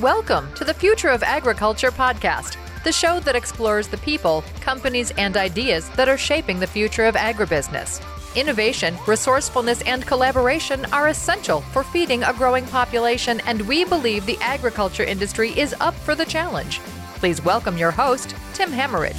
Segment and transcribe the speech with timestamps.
[0.00, 5.36] Welcome to the Future of Agriculture podcast, the show that explores the people, companies, and
[5.36, 8.00] ideas that are shaping the future of agribusiness.
[8.36, 14.38] Innovation, resourcefulness, and collaboration are essential for feeding a growing population, and we believe the
[14.40, 16.78] agriculture industry is up for the challenge.
[17.16, 19.18] Please welcome your host, Tim Hammerich.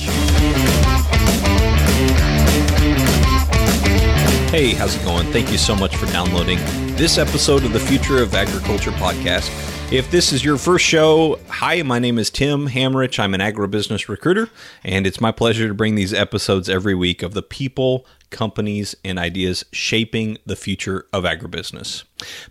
[4.50, 5.29] Hey, how's it going?
[5.33, 6.57] Thank you so much for downloading
[6.96, 9.50] this episode of the Future of Agriculture podcast.
[9.92, 13.18] If this is your first show, hi, my name is Tim Hammerich.
[13.18, 14.48] I'm an agribusiness recruiter,
[14.84, 19.18] and it's my pleasure to bring these episodes every week of the people, companies, and
[19.18, 22.04] ideas shaping the future of agribusiness.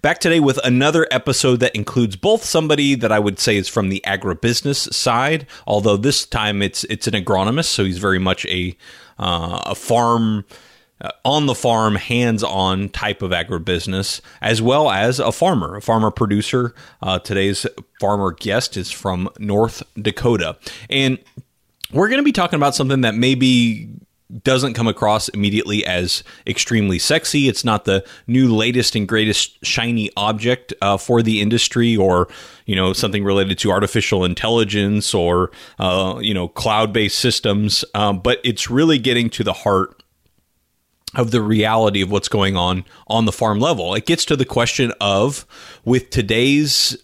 [0.03, 3.89] Back today with another episode that includes both somebody that I would say is from
[3.89, 8.77] the agribusiness side, although this time it's it's an agronomist, so he's very much a
[9.17, 10.45] uh, a farm
[11.01, 15.81] uh, on the farm, hands on type of agribusiness, as well as a farmer, a
[15.81, 16.75] farmer producer.
[17.03, 17.67] Uh, today's
[18.01, 20.57] farmer guest is from North Dakota.
[20.91, 21.19] And
[21.93, 23.89] we're going to be talking about something that maybe
[24.43, 27.49] doesn't come across immediately as extremely sexy.
[27.49, 32.29] It's not the new latest and greatest shiny object uh, for the industry, or
[32.67, 37.85] you know something related to artificial intelligence or uh, you know cloud based systems.
[37.95, 39.98] Um, but it's really getting to the heart
[41.15, 43.95] of the reality of what's going on on the farm level.
[43.95, 45.47] It gets to the question of
[45.85, 46.97] with today's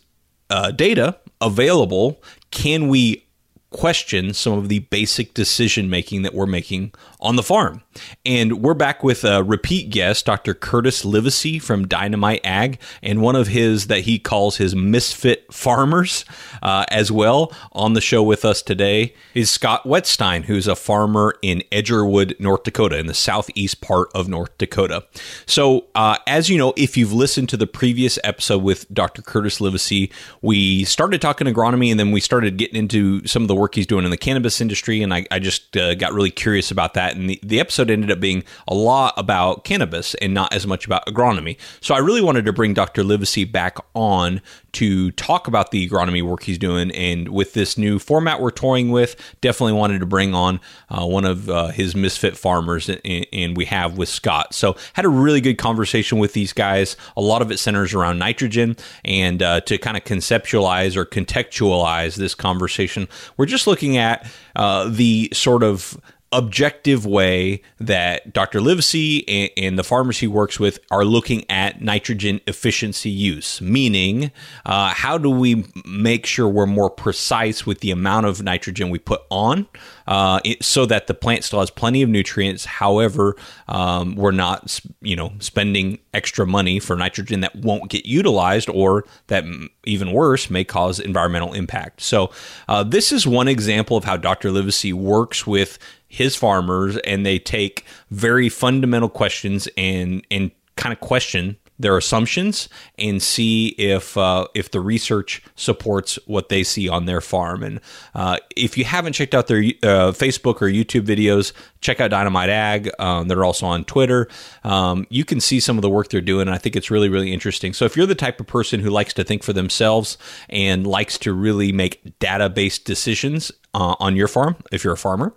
[0.50, 3.24] uh, data available, can we
[3.70, 6.92] question some of the basic decision making that we're making
[7.24, 7.82] on the farm.
[8.26, 10.52] And we're back with a repeat guest, Dr.
[10.52, 16.24] Curtis Livesey from Dynamite Ag, and one of his that he calls his misfit farmers
[16.62, 17.52] uh, as well.
[17.72, 22.62] On the show with us today is Scott Wetstein, who's a farmer in Lidgerwood, North
[22.64, 25.04] Dakota, in the southeast part of North Dakota.
[25.46, 29.22] So, uh, as you know, if you've listened to the previous episode with Dr.
[29.22, 33.54] Curtis Livesey, we started talking agronomy and then we started getting into some of the
[33.54, 35.02] work he's doing in the cannabis industry.
[35.02, 37.13] And I, I just uh, got really curious about that.
[37.14, 40.86] And the, the episode ended up being a lot about cannabis and not as much
[40.86, 41.56] about agronomy.
[41.80, 43.04] So I really wanted to bring Dr.
[43.04, 44.40] Livesey back on
[44.72, 46.90] to talk about the agronomy work he's doing.
[46.90, 50.60] And with this new format we're toying with, definitely wanted to bring on
[50.90, 54.52] uh, one of uh, his misfit farmers, and, and, we have with Scott.
[54.52, 56.96] So had a really good conversation with these guys.
[57.16, 62.16] A lot of it centers around nitrogen, and uh, to kind of conceptualize or contextualize
[62.16, 64.26] this conversation, we're just looking at
[64.56, 66.00] uh, the sort of
[66.34, 68.60] objective way that Dr.
[68.60, 74.32] Livesey and, and, the farmers he works with are looking at nitrogen efficiency use, meaning
[74.66, 78.98] uh, how do we make sure we're more precise with the amount of nitrogen we
[78.98, 79.66] put on
[80.06, 82.64] uh, it, so that the plant still has plenty of nutrients.
[82.64, 83.36] However,
[83.68, 89.04] um, we're not, you know, spending extra money for nitrogen that won't get utilized or
[89.28, 89.44] that
[89.84, 92.00] even worse may cause environmental impact.
[92.00, 92.30] So
[92.68, 94.50] uh, this is one example of how Dr.
[94.50, 95.78] Livesey works with
[96.14, 102.68] his farmers and they take very fundamental questions and and kind of question their assumptions
[102.98, 107.62] and see if uh, if the research supports what they see on their farm.
[107.62, 107.80] And
[108.14, 112.48] uh, if you haven't checked out their uh, Facebook or YouTube videos, check out Dynamite
[112.48, 112.90] Ag.
[112.98, 114.28] Um, they're also on Twitter.
[114.62, 116.48] Um, you can see some of the work they're doing.
[116.48, 117.72] I think it's really really interesting.
[117.72, 120.16] So if you're the type of person who likes to think for themselves
[120.48, 124.98] and likes to really make data based decisions uh, on your farm, if you're a
[124.98, 125.34] farmer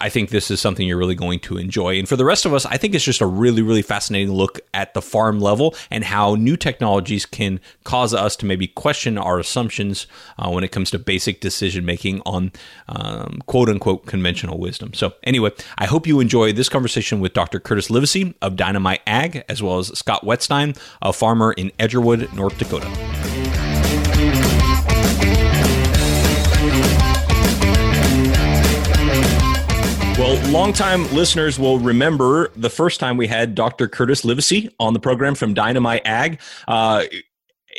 [0.00, 1.98] I think this is something you're really going to enjoy.
[1.98, 4.60] And for the rest of us, I think it's just a really, really fascinating look
[4.72, 9.38] at the farm level and how new technologies can cause us to maybe question our
[9.38, 10.06] assumptions
[10.38, 12.52] uh, when it comes to basic decision making on
[12.88, 14.94] um, quote unquote conventional wisdom.
[14.94, 17.60] So, anyway, I hope you enjoy this conversation with Dr.
[17.60, 22.58] Curtis Livesey of Dynamite Ag, as well as Scott Wetstein, a farmer in Lidgerwood, North
[22.58, 23.29] Dakota.
[30.20, 33.88] Well, longtime listeners will remember the first time we had Dr.
[33.88, 36.42] Curtis Livesey on the program from Dynamite Ag.
[36.68, 37.04] Uh,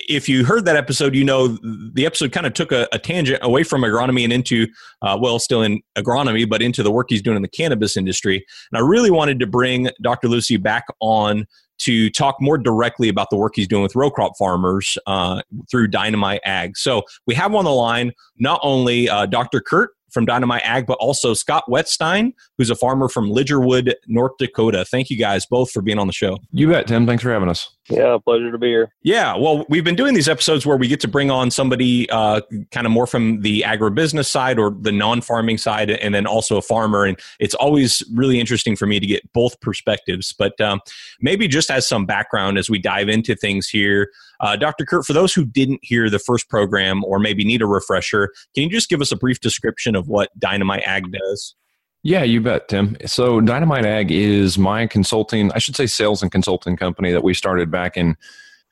[0.09, 1.49] if you heard that episode, you know
[1.93, 4.65] the episode kind of took a, a tangent away from agronomy and into,
[5.03, 8.43] uh, well, still in agronomy, but into the work he's doing in the cannabis industry.
[8.71, 10.27] And I really wanted to bring Dr.
[10.27, 11.45] Livesey back on
[11.81, 15.89] to talk more directly about the work he's doing with row crop farmers uh, through
[15.89, 16.75] Dynamite Ag.
[16.75, 19.61] So we have on the line not only uh, Dr.
[19.61, 24.85] Kurt from Dynamite Ag, but also Scott Wetstein, who's a farmer from Lidgerwood, North Dakota.
[24.85, 26.37] Thank you guys both for being on the show.
[26.51, 27.05] You bet, Tim.
[27.05, 27.69] Thanks for having us.
[27.89, 28.93] Yeah, pleasure to be here.
[29.01, 32.41] Yeah, well, we've been doing these episodes where we get to bring on somebody uh,
[32.71, 36.61] kind of more from the agribusiness side or the non-farming side, and then also a
[36.61, 37.05] farmer.
[37.05, 40.31] And it's always really interesting for me to get both perspectives.
[40.31, 40.79] But um,
[41.21, 44.11] maybe just as some background as we dive into things here,
[44.41, 44.85] uh, Dr.
[44.85, 48.63] Kurt, for those who didn't hear the first program or maybe need a refresher, can
[48.63, 51.55] you just give us a brief description of what Dynamite Ag does?
[52.03, 52.97] Yeah, you bet, Tim.
[53.05, 57.35] So Dynamite Ag is my consulting, I should say sales and consulting company that we
[57.35, 58.17] started back in,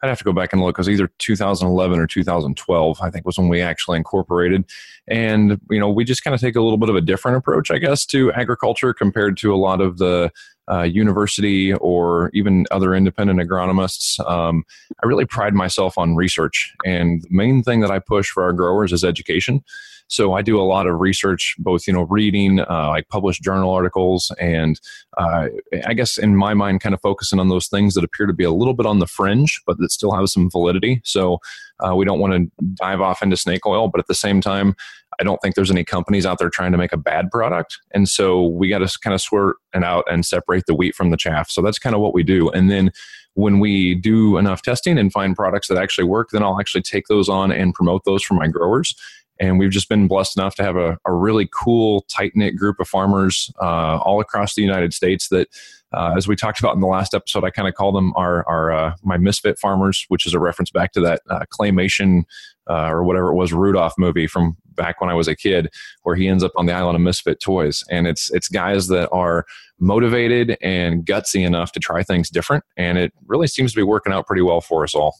[0.01, 3.37] I'd have to go back and look because either 2011 or 2012, I think was
[3.37, 4.65] when we actually incorporated.
[5.07, 7.69] And, you know, we just kind of take a little bit of a different approach,
[7.69, 10.31] I guess, to agriculture compared to a lot of the
[10.69, 14.19] uh, university or even other independent agronomists.
[14.29, 14.63] Um,
[15.03, 16.73] I really pride myself on research.
[16.85, 19.63] And the main thing that I push for our growers is education.
[20.09, 23.69] So I do a lot of research, both you know, reading uh, like published journal
[23.69, 24.79] articles, and
[25.17, 25.49] uh,
[25.85, 28.43] I guess in my mind, kind of focusing on those things that appear to be
[28.43, 31.01] a little bit on the fringe, but that still have some validity.
[31.05, 31.39] So
[31.79, 34.75] uh, we don't want to dive off into snake oil, but at the same time,
[35.19, 37.79] I don't think there's any companies out there trying to make a bad product.
[37.93, 41.11] And so we got to kind of sort it out and separate the wheat from
[41.11, 41.49] the chaff.
[41.49, 42.49] So that's kind of what we do.
[42.49, 42.91] And then
[43.33, 47.07] when we do enough testing and find products that actually work, then I'll actually take
[47.07, 48.95] those on and promote those for my growers.
[49.39, 52.79] And we've just been blessed enough to have a, a really cool, tight knit group
[52.79, 55.47] of farmers uh, all across the United States that,
[55.91, 58.47] uh, as we talked about in the last episode, I kind of call them our,
[58.47, 62.23] our uh, my misfit farmers, which is a reference back to that uh, claymation
[62.69, 65.69] uh, or whatever it was Rudolph movie from back when I was a kid,
[66.03, 67.83] where he ends up on the island of misfit toys.
[67.89, 69.45] And it's it's guys that are
[69.79, 74.13] motivated and gutsy enough to try things different, and it really seems to be working
[74.13, 75.15] out pretty well for us all.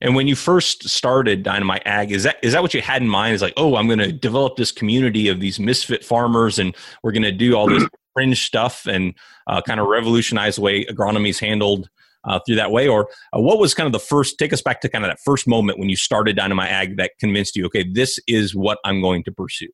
[0.00, 3.08] And when you first started Dynamite Ag, is that is that what you had in
[3.08, 3.34] mind?
[3.34, 7.12] Is like, oh, I'm going to develop this community of these misfit farmers, and we're
[7.12, 9.14] going to do all this fringe stuff and
[9.46, 11.88] uh, kind of revolutionize the way agronomy is handled
[12.24, 12.88] uh, through that way?
[12.88, 14.38] Or uh, what was kind of the first?
[14.38, 17.12] Take us back to kind of that first moment when you started Dynamite Ag that
[17.18, 19.68] convinced you, okay, this is what I'm going to pursue.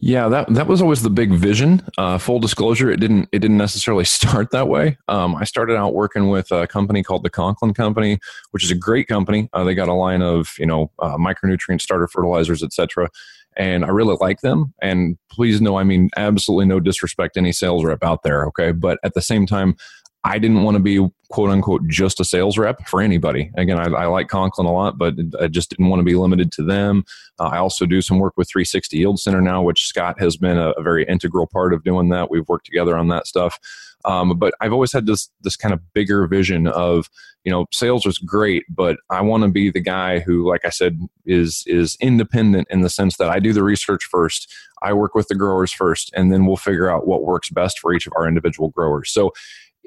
[0.00, 1.82] Yeah, that that was always the big vision.
[1.96, 4.98] Uh, full disclosure, it didn't it didn't necessarily start that way.
[5.08, 8.18] Um, I started out working with a company called the Conklin Company,
[8.50, 9.48] which is a great company.
[9.52, 13.08] Uh, they got a line of you know uh, micronutrient starter fertilizers, etc.
[13.58, 14.72] And I really like them.
[14.80, 18.72] And please know, I mean absolutely no disrespect any sales rep out there, okay?
[18.72, 19.76] But at the same time,
[20.24, 23.50] I didn't want to be quote unquote just a sales rep for anybody.
[23.56, 26.50] Again, I, I like Conklin a lot, but I just didn't want to be limited
[26.52, 27.04] to them.
[27.38, 30.58] Uh, I also do some work with 360 Yield Center now, which Scott has been
[30.58, 32.30] a, a very integral part of doing that.
[32.30, 33.58] We've worked together on that stuff.
[34.04, 37.08] Um, but I've always had this this kind of bigger vision of
[37.44, 40.70] you know sales is great, but I want to be the guy who, like I
[40.70, 44.52] said, is is independent in the sense that I do the research first.
[44.82, 47.92] I work with the growers first, and then we'll figure out what works best for
[47.92, 49.10] each of our individual growers.
[49.10, 49.32] So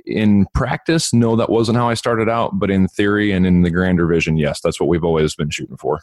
[0.06, 3.70] in practice, no, that wasn't how I started out, but in theory and in the
[3.70, 6.02] grander vision, yes, that's what we've always been shooting for.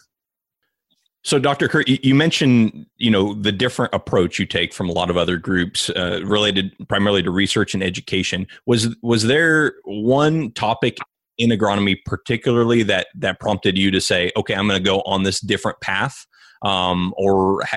[1.28, 1.68] So, Dr.
[1.68, 5.36] Kurt, you mentioned you know the different approach you take from a lot of other
[5.36, 8.46] groups uh, related primarily to research and education.
[8.64, 10.96] Was was there one topic
[11.36, 15.24] in agronomy particularly that that prompted you to say, okay, I'm going to go on
[15.24, 16.26] this different path,
[16.62, 17.76] um, or ha-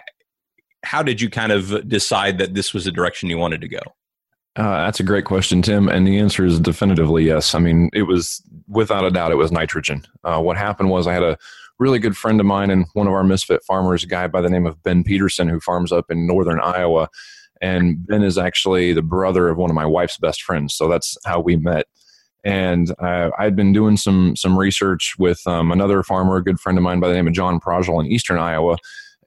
[0.86, 3.82] how did you kind of decide that this was the direction you wanted to go?
[4.56, 5.90] Uh, that's a great question, Tim.
[5.90, 7.54] And the answer is definitively yes.
[7.54, 10.06] I mean, it was without a doubt, it was nitrogen.
[10.24, 11.38] Uh, what happened was I had a
[11.82, 14.50] really good friend of mine and one of our misfit farmers, a guy by the
[14.50, 17.10] name of Ben Peterson, who farms up in northern Iowa.
[17.60, 20.76] And Ben is actually the brother of one of my wife's best friends.
[20.76, 21.88] So that's how we met.
[22.44, 26.78] And uh, I'd been doing some some research with um, another farmer, a good friend
[26.78, 28.78] of mine by the name of John Projel in eastern Iowa.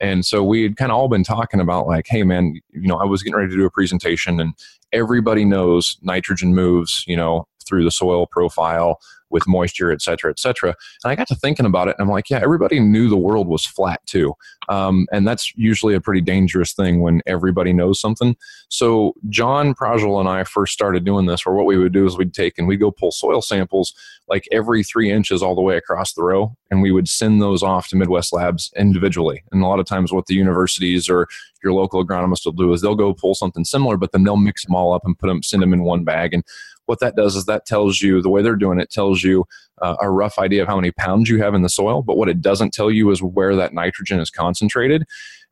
[0.01, 2.97] And so we had kind of all been talking about like, hey man, you know,
[2.97, 4.55] I was getting ready to do a presentation and
[4.93, 9.01] everybody knows nitrogen moves, you know, through the soil profile
[9.35, 10.75] with moisture, et cetera, et cetera.
[11.03, 13.49] And I got to thinking about it, and I'm like, yeah, everybody knew the world
[13.49, 14.33] was flat too.
[14.71, 18.35] Um, and that's usually a pretty dangerous thing when everybody knows something.
[18.71, 22.17] So John Projel and I first started doing this, where what we would do is
[22.17, 23.93] we'd take and we'd go pull soil samples
[24.27, 27.63] like every three inches all the way across the row, and we would send those
[27.63, 29.43] off to Midwest Labs individually.
[29.53, 31.29] And a lot of times, what the universities or
[31.63, 34.65] your local agronomist will do is they'll go pull something similar, but then they'll mix
[34.65, 36.33] them all up and put them, send them in one bag.
[36.33, 36.45] And
[36.87, 39.45] what that does is that tells you the way they're doing it tells you
[39.83, 42.29] uh, a rough idea of how many pounds you have in the soil but what
[42.29, 45.05] it doesn't tell you is where that nitrogen is concentrated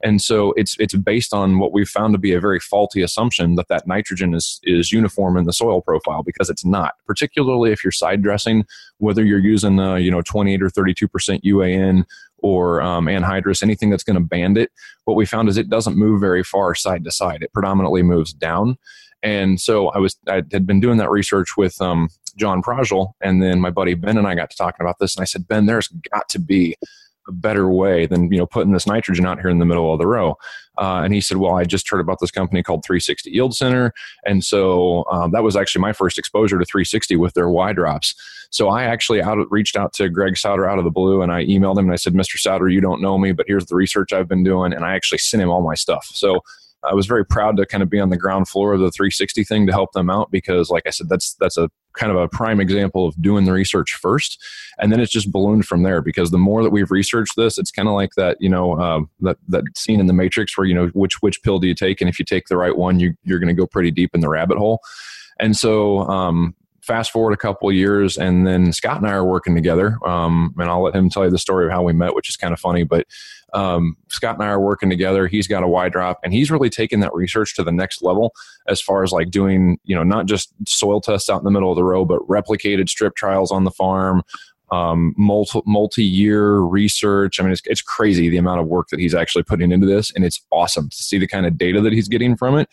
[0.04, 3.54] and so it's it's based on what we've found to be a very faulty assumption
[3.54, 7.84] that that nitrogen is is uniform in the soil profile because it's not particularly if
[7.84, 8.64] you're side dressing
[8.98, 12.04] whether you're using uh, you know 28 or 32 percent UAN
[12.42, 14.70] or um, anhydrous, anything that's going to band it.
[15.04, 17.42] What we found is it doesn't move very far side to side.
[17.42, 18.76] It predominantly moves down.
[19.22, 23.42] And so I was I had been doing that research with um, John Prajal, and
[23.42, 25.66] then my buddy Ben and I got to talking about this, and I said, Ben,
[25.66, 26.76] there's got to be
[27.28, 29.98] a better way than you know putting this nitrogen out here in the middle of
[29.98, 30.36] the row.
[30.78, 33.92] Uh, and he said, "Well, I just heard about this company called 360 Yield Center,
[34.26, 38.14] and so um, that was actually my first exposure to 360 with their Y drops.
[38.50, 41.44] So I actually out reached out to Greg Sauder out of the blue, and I
[41.44, 42.38] emailed him and I said, "Mr.
[42.38, 45.18] Sauder, you don't know me, but here's the research I've been doing," and I actually
[45.18, 46.10] sent him all my stuff.
[46.12, 46.42] So
[46.84, 49.44] I was very proud to kind of be on the ground floor of the 360
[49.44, 52.28] thing to help them out because, like I said, that's that's a kind of a
[52.28, 54.42] prime example of doing the research first,
[54.78, 56.02] and then it's just ballooned from there.
[56.02, 59.00] Because the more that we've researched this, it's kind of like that you know uh,
[59.20, 62.00] that that scene in the Matrix where you know which which pill do you take,
[62.00, 64.20] and if you take the right one, you you're going to go pretty deep in
[64.20, 64.80] the rabbit hole.
[65.38, 69.54] And so um, fast forward a couple years, and then Scott and I are working
[69.54, 69.96] together.
[70.04, 72.36] Um, and I'll let him tell you the story of how we met, which is
[72.36, 72.84] kind of funny.
[72.84, 73.06] But
[73.54, 75.26] um, Scott and I are working together.
[75.28, 78.32] He's got a Y drop, and he's really taken that research to the next level
[78.66, 81.70] as far as like doing, you know, not just soil tests out in the middle
[81.70, 84.22] of the row, but replicated strip trials on the farm.
[84.70, 87.38] Um, multi multi year research.
[87.38, 90.10] I mean, it's, it's crazy the amount of work that he's actually putting into this,
[90.14, 92.70] and it's awesome to see the kind of data that he's getting from it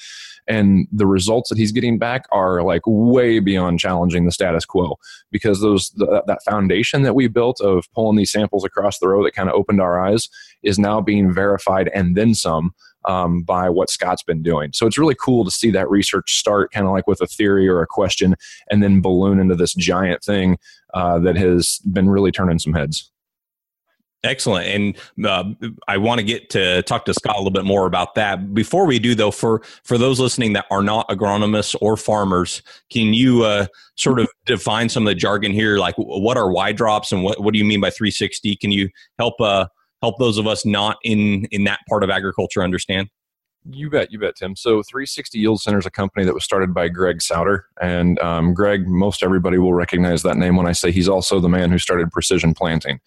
[0.50, 4.98] and the results that he's getting back are like way beyond challenging the status quo
[5.32, 9.24] because those the, that foundation that we built of pulling these samples across the row
[9.24, 10.28] that kind of opened our eyes
[10.64, 12.74] is now being verified and then some
[13.06, 14.72] um, by what Scott's been doing.
[14.74, 17.68] So it's really cool to see that research start kind of like with a theory
[17.68, 18.36] or a question
[18.70, 20.58] and then balloon into this giant thing
[20.94, 23.10] uh, that has been really turning some heads.
[24.24, 24.68] Excellent.
[24.68, 25.46] And uh,
[25.88, 28.54] I want to get to talk to Scott a little bit more about that.
[28.54, 32.62] Before we do, though, for, for those listening that are not agronomists or farmers,
[32.92, 35.78] can you uh, sort of define some of the jargon here?
[35.78, 38.58] Like, what are Y drops and what, what do you mean by 360?
[38.58, 39.68] Can you help uh,
[40.02, 43.10] help those of us not in, in that part of agriculture understand?
[43.66, 44.56] You bet, you bet, Tim.
[44.56, 47.66] So 360 Yield Center is a company that was started by Greg Sauder.
[47.82, 51.50] And um, Greg, most everybody will recognize that name when I say he's also the
[51.50, 53.00] man who started Precision Planting.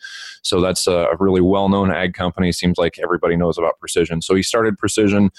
[0.43, 2.53] So that's a really well known ag company.
[2.53, 4.21] Seems like everybody knows about Precision.
[4.21, 5.31] So he started Precision.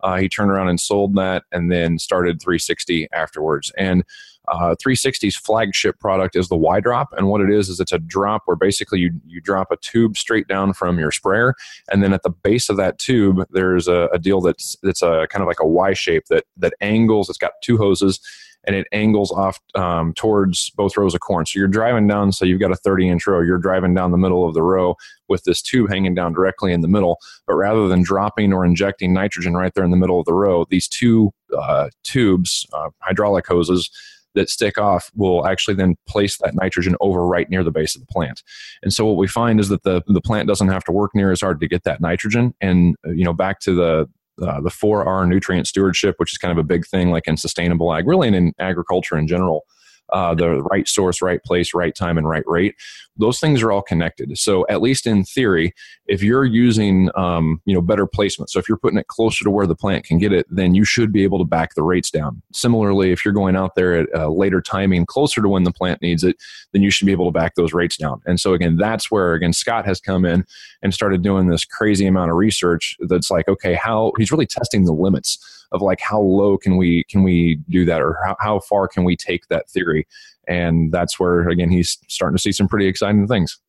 [0.00, 3.70] Uh, he turned around and sold that and then started 360 afterwards.
[3.76, 4.04] And
[4.48, 7.98] uh, 360's flagship product is the Y drop, and what it is is it's a
[7.98, 11.54] drop where basically you you drop a tube straight down from your sprayer,
[11.90, 15.26] and then at the base of that tube there's a, a deal that's that's a
[15.30, 17.28] kind of like a Y shape that that angles.
[17.28, 18.20] It's got two hoses,
[18.64, 21.46] and it angles off um, towards both rows of corn.
[21.46, 24.18] So you're driving down, so you've got a 30 inch row, you're driving down the
[24.18, 24.96] middle of the row
[25.28, 27.18] with this tube hanging down directly in the middle.
[27.46, 30.66] But rather than dropping or injecting nitrogen right there in the middle of the row,
[30.68, 33.90] these two uh, tubes, uh, hydraulic hoses,
[34.34, 38.00] that stick off will actually then place that nitrogen over right near the base of
[38.00, 38.42] the plant.
[38.82, 41.32] And so what we find is that the, the plant doesn't have to work near
[41.32, 42.54] as hard to get that nitrogen.
[42.60, 44.08] And, uh, you know, back to the,
[44.42, 47.92] uh, the 4R nutrient stewardship, which is kind of a big thing like in sustainable
[47.94, 49.64] ag, really and in agriculture in general
[50.12, 52.74] uh, the right source, right place, right time, and right rate.
[53.16, 54.36] Those things are all connected.
[54.38, 55.74] So at least in theory,
[56.06, 59.50] if you're using um, you know better placement, so if you're putting it closer to
[59.50, 62.10] where the plant can get it, then you should be able to back the rates
[62.10, 62.42] down.
[62.52, 66.02] Similarly, if you're going out there at a later timing, closer to when the plant
[66.02, 66.36] needs it,
[66.72, 68.20] then you should be able to back those rates down.
[68.26, 70.44] And so again, that's where again Scott has come in
[70.82, 72.96] and started doing this crazy amount of research.
[73.00, 75.38] That's like okay, how he's really testing the limits
[75.72, 79.04] of like how low can we can we do that or how, how far can
[79.04, 80.01] we take that theory
[80.48, 83.60] and that's where again he's starting to see some pretty exciting things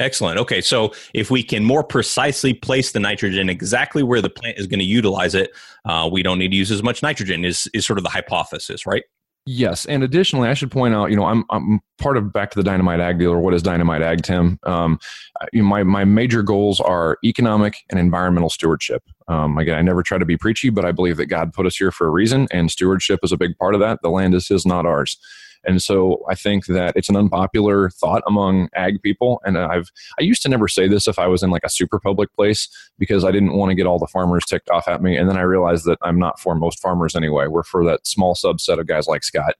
[0.00, 0.40] Excellent.
[0.40, 4.66] Okay, so if we can more precisely place the nitrogen exactly where the plant is
[4.66, 5.52] going to utilize it,
[5.84, 7.44] uh, we don't need to use as much nitrogen.
[7.44, 9.04] Is is sort of the hypothesis, right?
[9.46, 12.58] Yes, and additionally, I should point out, you know, I'm I'm part of back to
[12.58, 13.38] the Dynamite Ag Dealer.
[13.38, 14.58] What is Dynamite Ag, Tim?
[14.62, 14.98] Um,
[15.52, 19.02] you know, my my major goals are economic and environmental stewardship.
[19.28, 21.76] Um, again, I never try to be preachy, but I believe that God put us
[21.76, 24.00] here for a reason, and stewardship is a big part of that.
[24.02, 25.18] The land is His, not ours.
[25.66, 29.40] And so I think that it's an unpopular thought among ag people.
[29.44, 31.98] And I've I used to never say this if I was in like a super
[31.98, 32.68] public place
[32.98, 35.16] because I didn't want to get all the farmers ticked off at me.
[35.16, 37.46] And then I realized that I'm not for most farmers anyway.
[37.46, 39.54] We're for that small subset of guys like Scott.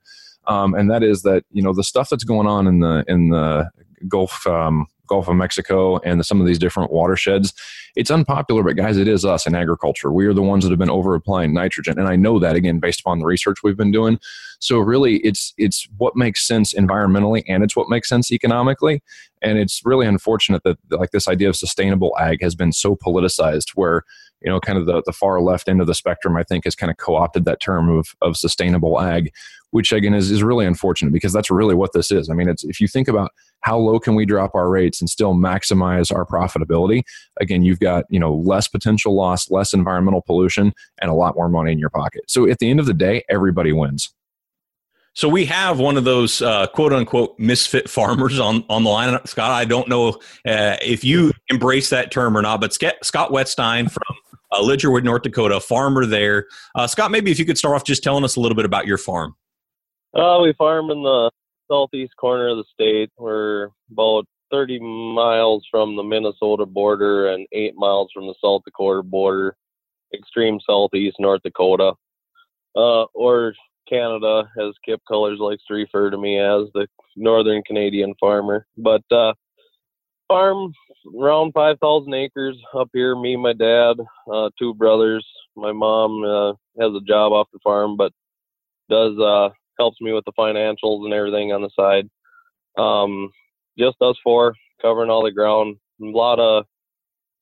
[0.46, 3.30] Um, and that is that you know the stuff that's going on in the in
[3.30, 3.70] the
[4.08, 7.52] Gulf um, Gulf of Mexico and some of these different watersheds.
[7.96, 10.12] It's unpopular, but guys, it is us in agriculture.
[10.12, 12.80] We are the ones that have been over applying nitrogen, and I know that again
[12.80, 14.18] based upon the research we've been doing.
[14.58, 19.02] So really, it's it's what makes sense environmentally, and it's what makes sense economically.
[19.42, 23.70] And it's really unfortunate that like this idea of sustainable ag has been so politicized,
[23.74, 24.02] where
[24.42, 26.74] you know, kind of the, the far left end of the spectrum, I think, has
[26.74, 29.32] kind of co opted that term of, of sustainable ag,
[29.70, 32.28] which again is, is really unfortunate because that's really what this is.
[32.28, 35.08] I mean, it's if you think about how low can we drop our rates and
[35.08, 37.02] still maximize our profitability,
[37.40, 41.48] again, you've got, you know, less potential loss, less environmental pollution, and a lot more
[41.48, 42.22] money in your pocket.
[42.28, 44.12] So at the end of the day, everybody wins.
[45.16, 49.18] So we have one of those uh, quote unquote misfit farmers on, on the line.
[49.26, 53.90] Scott, I don't know uh, if you embrace that term or not, but Scott Wetstein
[53.90, 54.16] from
[54.54, 56.46] uh, Lidgerwood, North Dakota, farmer there.
[56.74, 58.86] Uh, Scott, maybe if you could start off just telling us a little bit about
[58.86, 59.34] your farm.
[60.14, 61.30] Uh, we farm in the
[61.70, 63.10] southeast corner of the state.
[63.18, 69.02] We're about 30 miles from the Minnesota border and eight miles from the South Dakota
[69.02, 69.56] border,
[70.14, 71.94] extreme southeast North Dakota.
[72.76, 73.54] Uh, or
[73.88, 78.66] Canada, as Kip Cullers likes to refer to me as, the northern Canadian farmer.
[78.76, 79.34] But uh,
[80.34, 80.72] farm
[81.16, 83.14] around 5,000 acres up here.
[83.14, 83.94] Me, my dad,
[84.32, 85.24] uh, two brothers.
[85.54, 88.12] My mom uh, has a job off the farm, but
[88.90, 92.08] does uh, helps me with the financials and everything on the side.
[92.76, 93.30] Um,
[93.78, 95.76] just us four covering all the ground.
[96.02, 96.64] A lot of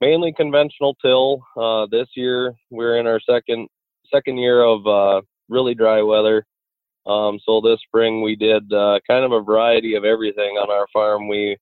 [0.02, 1.42] mainly conventional till.
[1.56, 3.68] Uh, this year we're in our second
[4.12, 6.44] second year of uh, really dry weather.
[7.06, 10.87] Um, so this spring we did uh, kind of a variety of everything on our
[10.92, 11.26] farm.
[11.26, 11.56] We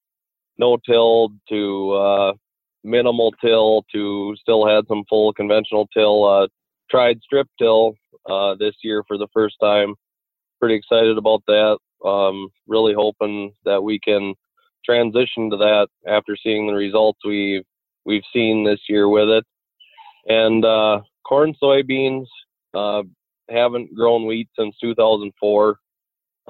[0.60, 2.32] no tilled to uh,
[2.84, 6.24] minimal till to still had some full conventional till.
[6.24, 6.46] Uh,
[6.90, 7.94] tried strip till
[8.28, 9.94] uh, this year for the first time.
[10.60, 11.78] Pretty excited about that.
[12.04, 14.34] Um, really hoping that we can
[14.84, 17.64] transition to that after seeing the results we've
[18.04, 19.44] we've seen this year with it.
[20.26, 22.26] And uh, corn, soybeans,
[22.74, 23.02] uh,
[23.48, 25.78] haven't grown wheat since 2004.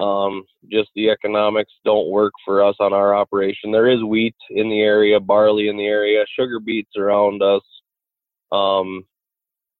[0.01, 3.71] Um, just the economics don't work for us on our operation.
[3.71, 7.61] There is wheat in the area, barley in the area, sugar beets around us.
[8.51, 9.03] Um,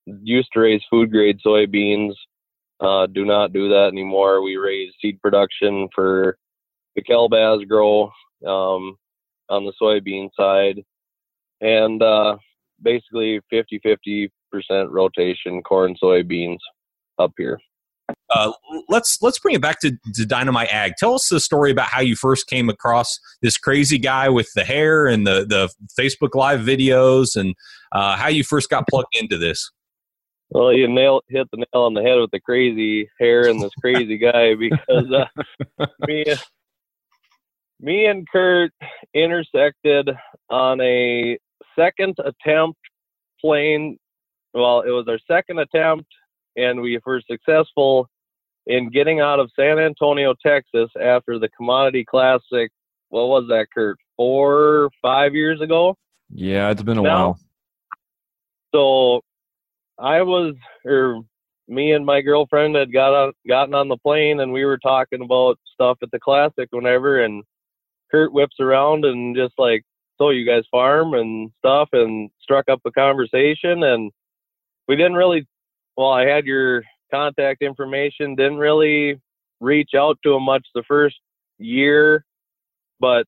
[0.05, 2.13] used to raise food grade soybeans.
[2.79, 4.43] Uh, do not do that anymore.
[4.43, 6.37] We raise seed production for
[6.95, 8.11] the Kelbaz grow
[8.45, 8.97] um,
[9.49, 10.83] on the soybean side,
[11.61, 12.37] and uh,
[12.81, 16.59] basically 50 50 percent rotation corn soybeans
[17.17, 17.59] up here.
[18.29, 18.51] Uh,
[18.87, 20.93] let's let's bring it back to, to Dynamite Ag.
[20.97, 24.63] Tell us the story about how you first came across this crazy guy with the
[24.63, 27.55] hair and the the Facebook Live videos, and
[27.91, 29.71] uh, how you first got plugged into this.
[30.49, 33.71] Well, you nail hit the nail on the head with the crazy hair and this
[33.79, 36.25] crazy guy because uh, me
[37.79, 38.71] me and Kurt
[39.13, 40.09] intersected
[40.49, 41.37] on a
[41.77, 42.79] second attempt
[43.39, 43.97] playing.
[44.53, 46.05] Well, it was our second attempt
[46.55, 48.09] and we were successful
[48.67, 52.71] in getting out of San Antonio, Texas after the Commodity Classic.
[53.09, 53.97] What was that, Kurt?
[54.15, 55.97] Four, five years ago?
[56.33, 57.39] Yeah, it's been a now, while.
[58.73, 59.21] So
[59.99, 61.21] I was, or
[61.67, 65.21] me and my girlfriend had got on, gotten on the plane and we were talking
[65.21, 67.43] about stuff at the Classic whenever, and
[68.11, 69.83] Kurt whips around and just like,
[70.17, 74.11] so you guys farm and stuff, and struck up a conversation, and
[74.87, 75.47] we didn't really
[75.97, 78.35] well, I had your contact information.
[78.35, 79.19] Didn't really
[79.59, 81.19] reach out to him much the first
[81.57, 82.25] year,
[82.99, 83.25] but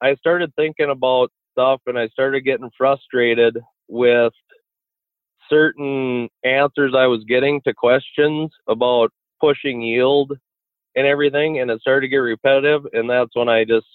[0.00, 4.32] I started thinking about stuff and I started getting frustrated with
[5.50, 10.32] certain answers I was getting to questions about pushing yield
[10.94, 13.86] and everything and it started to get repetitive and that's when I just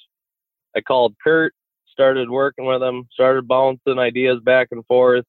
[0.75, 1.53] I called Kurt,
[1.91, 5.25] started working with him, started bouncing ideas back and forth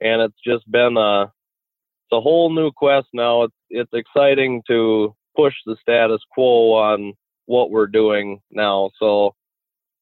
[0.00, 1.30] and it's just been a
[2.12, 3.42] a whole new quest now.
[3.42, 7.14] It's it's exciting to push the status quo on
[7.46, 8.90] what we're doing now.
[8.98, 9.34] So,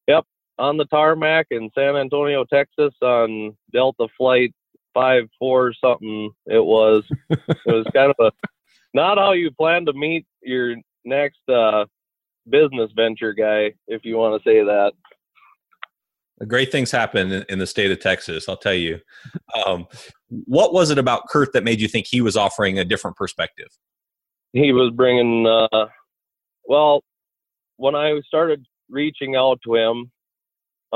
[0.06, 0.24] yep,
[0.58, 4.52] on the tarmac in San Antonio, Texas, on Delta Flight
[4.92, 6.30] five four something.
[6.46, 8.32] It was it was kind of a
[8.92, 11.86] not how you plan to meet your next uh,
[12.48, 14.92] business venture guy, if you want to say that
[16.46, 18.48] great things happen in, the state of Texas.
[18.48, 19.00] I'll tell you.
[19.66, 19.86] Um,
[20.28, 23.68] what was it about Kurt that made you think he was offering a different perspective?
[24.52, 25.46] He was bringing.
[25.46, 25.86] Uh,
[26.64, 27.02] well,
[27.76, 30.10] when I started reaching out to him,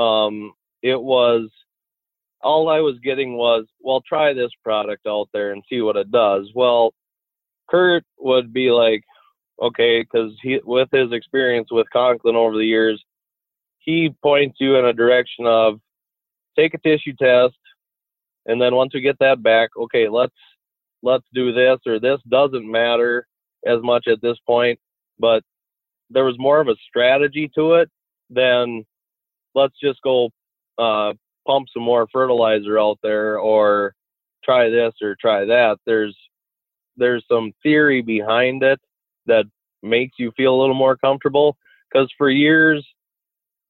[0.03, 1.49] um, it was
[2.41, 6.11] all I was getting was, well, try this product out there and see what it
[6.11, 6.51] does.
[6.53, 6.93] Well,
[7.69, 9.03] Kurt would be like,
[9.61, 13.03] okay, because he, with his experience with Conklin over the years,
[13.85, 15.79] he points you in a direction of
[16.57, 17.55] take a tissue test,
[18.45, 20.35] and then once we get that back, okay, let's
[21.03, 23.27] let's do this or this doesn't matter
[23.65, 24.79] as much at this point,
[25.19, 25.43] but
[26.09, 27.89] there was more of a strategy to it
[28.29, 28.83] than
[29.53, 30.29] let's just go
[30.77, 31.13] uh,
[31.47, 33.93] pump some more fertilizer out there or
[34.43, 35.77] try this or try that.
[35.85, 36.15] There's
[36.97, 38.79] there's some theory behind it
[39.25, 39.45] that
[39.83, 41.57] makes you feel a little more comfortable
[41.91, 42.85] because for years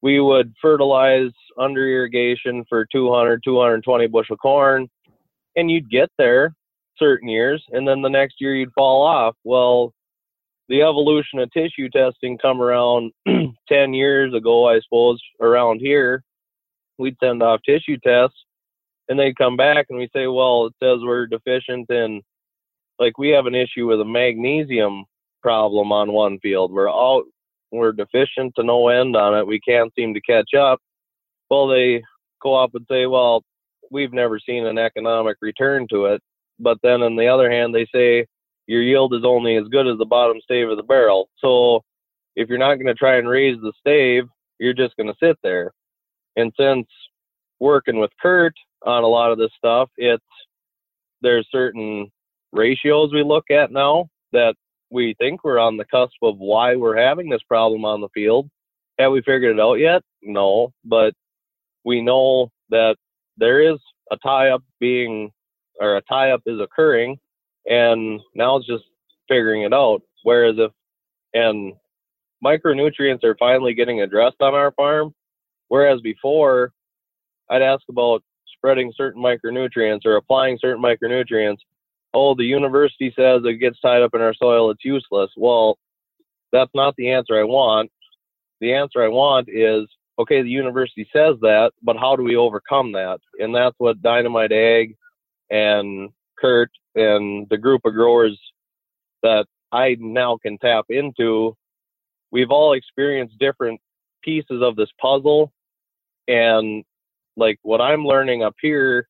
[0.06, 4.88] we would fertilize under irrigation for 200, 220 bushel corn,
[5.56, 6.54] and you'd get there
[6.96, 9.34] certain years, and then the next year you'd fall off.
[9.42, 9.92] Well,
[10.68, 13.10] the evolution of tissue testing come around
[13.68, 16.22] 10 years ago, I suppose, around here,
[16.98, 18.38] we'd send off tissue tests
[19.08, 22.22] and they'd come back and we say, well, it says we're deficient in,
[23.00, 25.04] like, we have an issue with a magnesium
[25.42, 26.70] problem on one field.
[26.70, 27.24] We're all,
[27.72, 29.46] we're deficient to no end on it.
[29.46, 30.80] We can't seem to catch up.
[31.50, 32.02] Well, they
[32.42, 33.42] go up and say, well,
[33.90, 36.22] we've never seen an economic return to it.
[36.58, 38.26] But then on the other hand, they say
[38.66, 41.28] your yield is only as good as the bottom stave of the barrel.
[41.38, 41.82] So
[42.34, 44.24] if you're not going to try and raise the stave,
[44.58, 45.72] you're just going to sit there.
[46.36, 46.86] And since
[47.60, 50.22] working with Kurt on a lot of this stuff, it's
[51.22, 52.10] there's certain
[52.52, 54.54] ratios we look at now that
[54.90, 58.48] we think we're on the cusp of why we're having this problem on the field.
[58.98, 60.02] Have we figured it out yet?
[60.22, 61.14] No, but
[61.84, 62.96] we know that
[63.36, 63.78] there is
[64.10, 65.30] a tie up being
[65.80, 67.18] or a tie up is occurring
[67.66, 68.84] and now it's just
[69.28, 70.02] figuring it out.
[70.22, 70.70] Whereas if
[71.34, 71.74] and
[72.44, 75.14] micronutrients are finally getting addressed on our farm,
[75.68, 76.72] whereas before
[77.50, 78.22] I'd ask about
[78.56, 81.58] spreading certain micronutrients or applying certain micronutrients.
[82.18, 85.30] Oh, the university says it gets tied up in our soil, it's useless.
[85.36, 85.76] Well,
[86.50, 87.90] that's not the answer I want.
[88.62, 89.86] The answer I want is
[90.18, 93.18] okay, the university says that, but how do we overcome that?
[93.38, 94.96] And that's what Dynamite Ag
[95.50, 98.40] and Kurt and the group of growers
[99.22, 101.54] that I now can tap into,
[102.30, 103.78] we've all experienced different
[104.22, 105.52] pieces of this puzzle.
[106.28, 106.82] And
[107.36, 109.06] like what I'm learning up here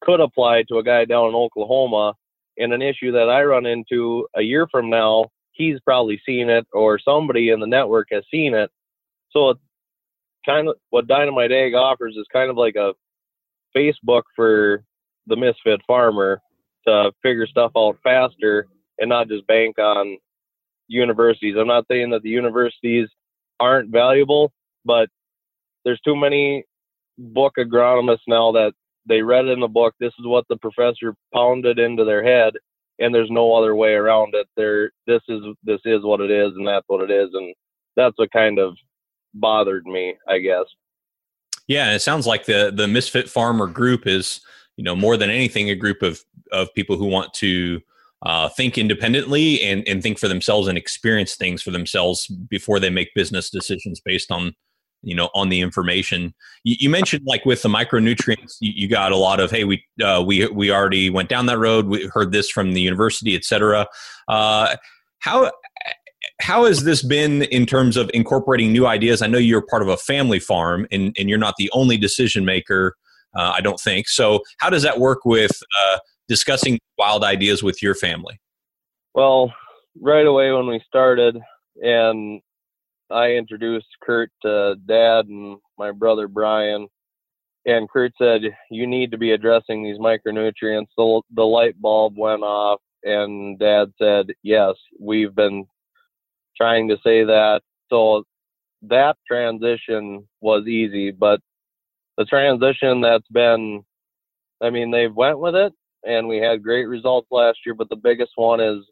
[0.00, 2.14] could apply to a guy down in Oklahoma.
[2.58, 6.66] And an issue that I run into a year from now, he's probably seen it
[6.72, 8.70] or somebody in the network has seen it.
[9.30, 9.60] So it's
[10.46, 12.94] kind of what Dynamite Ag offers is kind of like a
[13.76, 14.84] Facebook for
[15.26, 16.40] the misfit farmer
[16.86, 18.66] to figure stuff out faster
[18.98, 20.16] and not just bank on
[20.88, 21.56] universities.
[21.58, 23.08] I'm not saying that the universities
[23.58, 24.52] aren't valuable,
[24.84, 25.08] but
[25.84, 26.64] there's too many
[27.18, 28.72] book agronomists now that
[29.08, 32.54] they read it in the book this is what the professor pounded into their head
[32.98, 34.46] and there's no other way around it.
[34.56, 37.54] There this is this is what it is and that's what it is and
[37.96, 38.76] that's what kind of
[39.34, 40.64] bothered me, I guess.
[41.66, 44.40] Yeah, it sounds like the the misfit farmer group is
[44.76, 47.80] you know more than anything a group of of people who want to
[48.22, 52.88] uh, think independently and, and think for themselves and experience things for themselves before they
[52.88, 54.54] make business decisions based on
[55.06, 59.12] you know on the information you, you mentioned like with the micronutrients you, you, got
[59.12, 62.32] a lot of hey we uh, we we already went down that road we heard
[62.32, 63.86] this from the university etc
[64.28, 64.76] uh,
[65.20, 65.50] how
[66.40, 69.88] how has this been in terms of incorporating new ideas i know you're part of
[69.88, 72.94] a family farm and, and you're not the only decision maker
[73.36, 74.08] uh, I don't think.
[74.08, 78.40] So, how does that work with uh, discussing wild ideas with your family?
[79.14, 79.52] Well,
[80.00, 81.38] right away when we started,
[81.82, 82.40] and
[83.10, 86.88] I introduced Kurt to Dad and my brother Brian,
[87.66, 92.42] and Kurt said, "You need to be addressing these micronutrients." The, the light bulb went
[92.42, 95.66] off, and Dad said, "Yes, we've been
[96.56, 98.24] trying to say that." So
[98.82, 101.40] that transition was easy, but
[102.18, 103.84] the transition that's been
[104.60, 105.72] I mean, they've went with it
[106.04, 108.84] and we had great results last year, but the biggest one is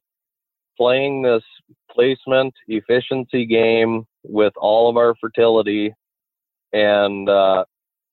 [0.77, 1.43] playing this
[1.91, 5.93] placement efficiency game with all of our fertility
[6.73, 7.65] and uh,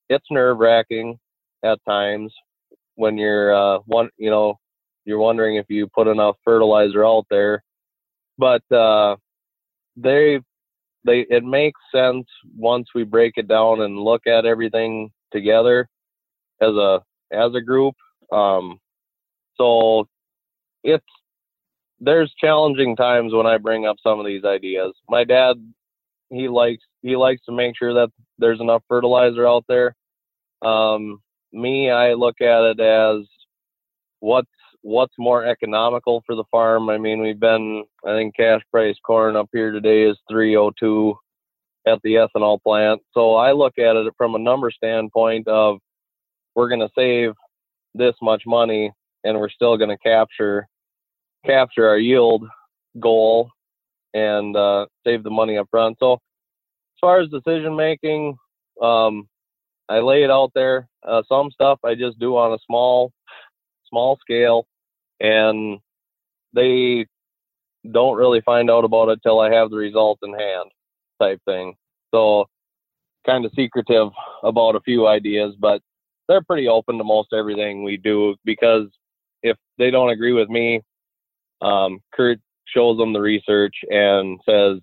[0.08, 1.18] it's nerve wracking
[1.64, 2.32] at times
[2.94, 4.58] when you're uh, one you know
[5.04, 7.62] you're wondering if you put enough fertilizer out there
[8.38, 9.16] but uh,
[9.96, 10.40] they
[11.04, 15.88] they it makes sense once we break it down and look at everything together
[16.60, 17.00] as a
[17.32, 17.94] as a group.
[18.30, 18.78] Um,
[19.56, 20.08] so
[20.84, 21.04] it's
[22.02, 24.92] there's challenging times when I bring up some of these ideas.
[25.08, 25.56] My dad
[26.30, 29.94] he likes he likes to make sure that there's enough fertilizer out there.
[30.62, 31.20] Um,
[31.52, 33.26] me, I look at it as
[34.20, 34.48] what's
[34.82, 36.90] what's more economical for the farm.
[36.90, 41.14] I mean, we've been, I think, cash price corn up here today is 302
[41.86, 43.00] at the ethanol plant.
[43.12, 45.78] So I look at it from a number standpoint of
[46.56, 47.32] we're going to save
[47.94, 48.90] this much money
[49.24, 50.66] and we're still going to capture
[51.44, 52.44] capture our yield
[53.00, 53.50] goal
[54.14, 55.96] and uh, save the money up front.
[55.98, 58.36] So as far as decision making,
[58.80, 59.28] um,
[59.88, 60.88] I lay it out there.
[61.06, 63.12] Uh, some stuff I just do on a small
[63.88, 64.66] small scale
[65.20, 65.78] and
[66.54, 67.06] they
[67.90, 70.70] don't really find out about it till I have the results in hand,
[71.20, 71.74] type thing.
[72.14, 72.46] So,
[73.26, 74.08] kind of secretive
[74.42, 75.80] about a few ideas, but
[76.28, 78.88] they're pretty open to most everything we do because
[79.42, 80.82] if they don't agree with me,
[81.62, 84.78] um, Kurt shows them the research and says,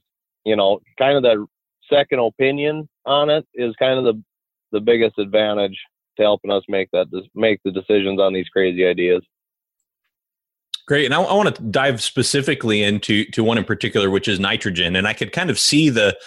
[0.46, 1.46] you know, kind of that
[1.92, 4.24] second opinion on it is kind of the
[4.72, 5.78] the biggest advantage
[6.18, 9.22] to helping us make that make the decisions on these crazy ideas.
[10.88, 14.40] Great, and I, I want to dive specifically into to one in particular, which is
[14.40, 16.18] nitrogen, and I could kind of see the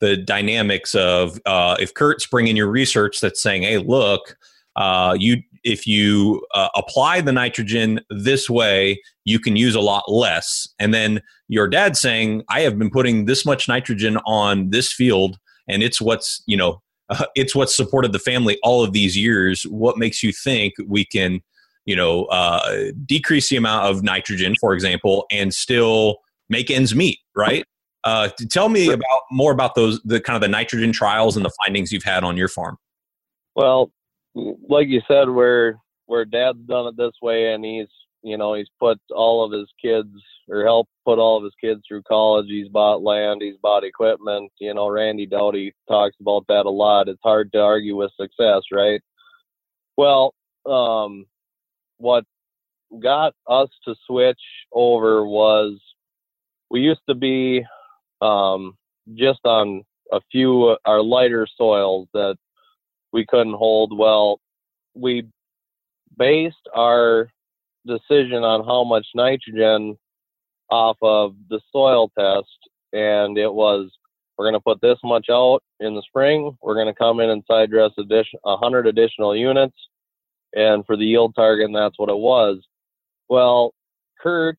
[0.00, 4.36] the dynamics of uh, if Kurt's bringing your research that's saying, "Hey, look,
[4.76, 10.04] uh, you if you uh, apply the nitrogen this way, you can use a lot
[10.10, 14.92] less," and then your dad saying, "I have been putting this much nitrogen on this
[14.92, 16.80] field, and it's what's you know."
[17.34, 19.64] it's what's supported the family all of these years.
[19.64, 21.42] What makes you think we can
[21.84, 27.18] you know, uh, decrease the amount of nitrogen, for example, and still make ends meet,
[27.34, 27.64] right?
[28.04, 31.52] Uh, tell me about more about those the kind of the nitrogen trials and the
[31.64, 32.76] findings you've had on your farm.
[33.54, 33.92] Well,
[34.34, 37.88] like you said, where where Dad's done it this way, and he's
[38.22, 40.08] you know he's put all of his kids
[40.48, 42.46] or helped put all of his kids through college.
[42.48, 44.50] He's bought land, he's bought equipment.
[44.60, 47.08] You know, Randy Dowdy talks about that a lot.
[47.08, 49.00] It's hard to argue with success, right?
[49.96, 50.34] Well,
[50.66, 51.26] um,
[51.98, 52.24] what
[53.02, 54.40] got us to switch
[54.72, 55.80] over was
[56.70, 57.64] we used to be
[58.20, 58.76] um,
[59.14, 62.36] just on a few our lighter soils that
[63.12, 63.96] we couldn't hold.
[63.96, 64.40] Well,
[64.94, 65.26] we
[66.16, 67.28] based our
[67.86, 69.96] decision on how much nitrogen
[70.70, 72.48] off of the soil test,
[72.92, 73.90] and it was
[74.36, 76.56] we're going to put this much out in the spring.
[76.62, 79.76] We're going to come in and side dress addition 100 additional units
[80.54, 82.58] and for the yield target, and that's what it was.
[83.28, 83.74] Well,
[84.20, 84.56] Kurt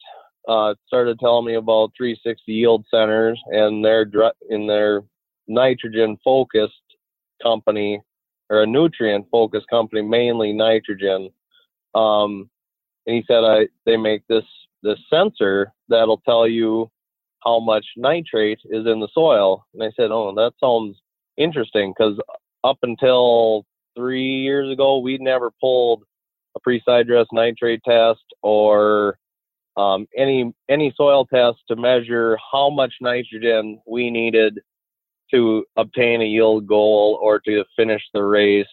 [0.48, 4.06] uh, started telling me about 360 yield centers and their
[4.50, 5.04] in their
[5.48, 6.74] nitrogen focused
[7.42, 8.02] company
[8.50, 11.30] or a nutrient focused company, mainly nitrogen.
[11.96, 12.50] Um,
[13.06, 14.46] and he said I they make this
[14.82, 16.90] this sensor that'll tell you
[17.44, 19.66] how much nitrate is in the soil.
[19.74, 20.98] And I said, oh, that sounds
[21.38, 22.18] interesting because
[22.64, 26.04] up until three years ago, we'd never pulled
[26.56, 29.18] a pre-side dress nitrate test or
[29.76, 34.60] um, any any soil test to measure how much nitrogen we needed
[35.34, 38.66] to obtain a yield goal or to finish the race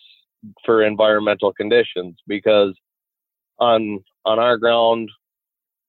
[0.64, 2.74] for environmental conditions because
[3.58, 5.10] on on our ground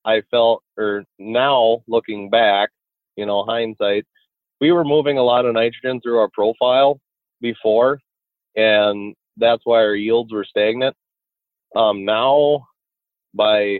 [0.05, 2.69] I felt or now looking back,
[3.15, 4.05] you know, hindsight,
[4.59, 6.99] we were moving a lot of nitrogen through our profile
[7.39, 7.99] before
[8.55, 10.95] and that's why our yields were stagnant.
[11.75, 12.67] Um, now,
[13.33, 13.79] by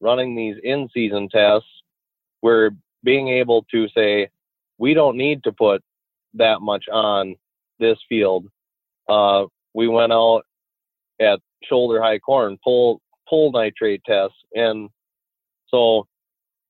[0.00, 1.68] running these in season tests,
[2.42, 2.70] we're
[3.02, 4.28] being able to say,
[4.78, 5.82] we don't need to put
[6.34, 7.34] that much on
[7.78, 8.46] this field.
[9.08, 9.44] Uh,
[9.74, 10.42] we went out
[11.20, 14.36] at shoulder high corn, pull, pull nitrate tests.
[14.54, 14.88] And
[15.68, 16.06] so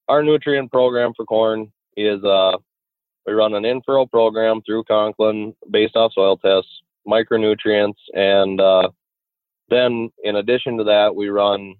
[0.08, 2.56] our nutrient program for corn is, uh,
[3.26, 8.88] we run an in-furrow program through Conklin based off soil tests micronutrients, and uh,
[9.68, 11.74] then in addition to that, we run.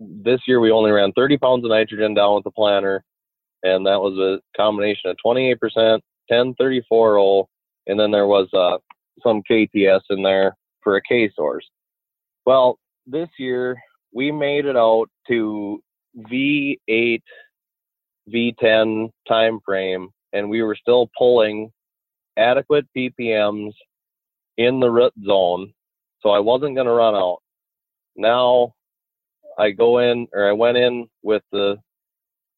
[0.00, 3.02] This year we only ran 30 pounds of nitrogen down with the planter,
[3.62, 7.46] and that was a combination of 28%, 10, 34
[7.86, 8.78] and then there was uh,
[9.22, 11.68] some KTS in there for a K source.
[12.46, 13.78] Well, this year
[14.12, 15.82] we made it out to
[16.16, 17.22] V8,
[18.32, 21.70] V10 time frame, and we were still pulling
[22.36, 23.72] adequate ppms
[24.56, 25.72] in the root zone,
[26.20, 27.38] so I wasn't going to run out.
[28.16, 28.74] Now
[29.58, 31.76] I go in, or I went in with the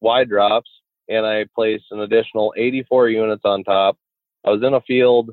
[0.01, 0.69] Y drops,
[1.09, 3.97] and I placed an additional 84 units on top.
[4.45, 5.31] I was in a field,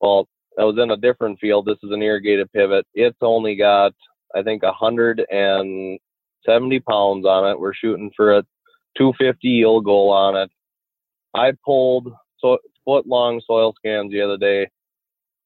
[0.00, 1.66] well, I was in a different field.
[1.66, 2.86] This is an irrigated pivot.
[2.94, 3.94] It's only got,
[4.34, 7.58] I think, 170 pounds on it.
[7.58, 8.42] We're shooting for a
[8.96, 10.50] 250 yield goal on it.
[11.34, 14.68] I pulled so, foot long soil scans the other day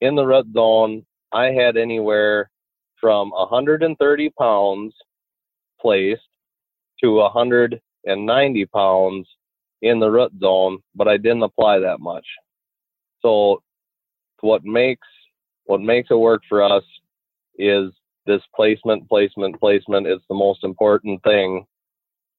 [0.03, 2.51] in the root zone, I had anywhere
[3.01, 4.95] from 130 pounds
[5.81, 6.21] placed
[7.03, 7.13] to
[8.05, 9.29] 190 pounds
[9.83, 12.27] in the root zone, but I didn't apply that much.
[13.21, 13.63] So
[14.41, 15.07] what makes
[15.65, 16.83] what makes it work for us
[17.57, 17.93] is
[18.27, 21.65] this placement, placement, placement is the most important thing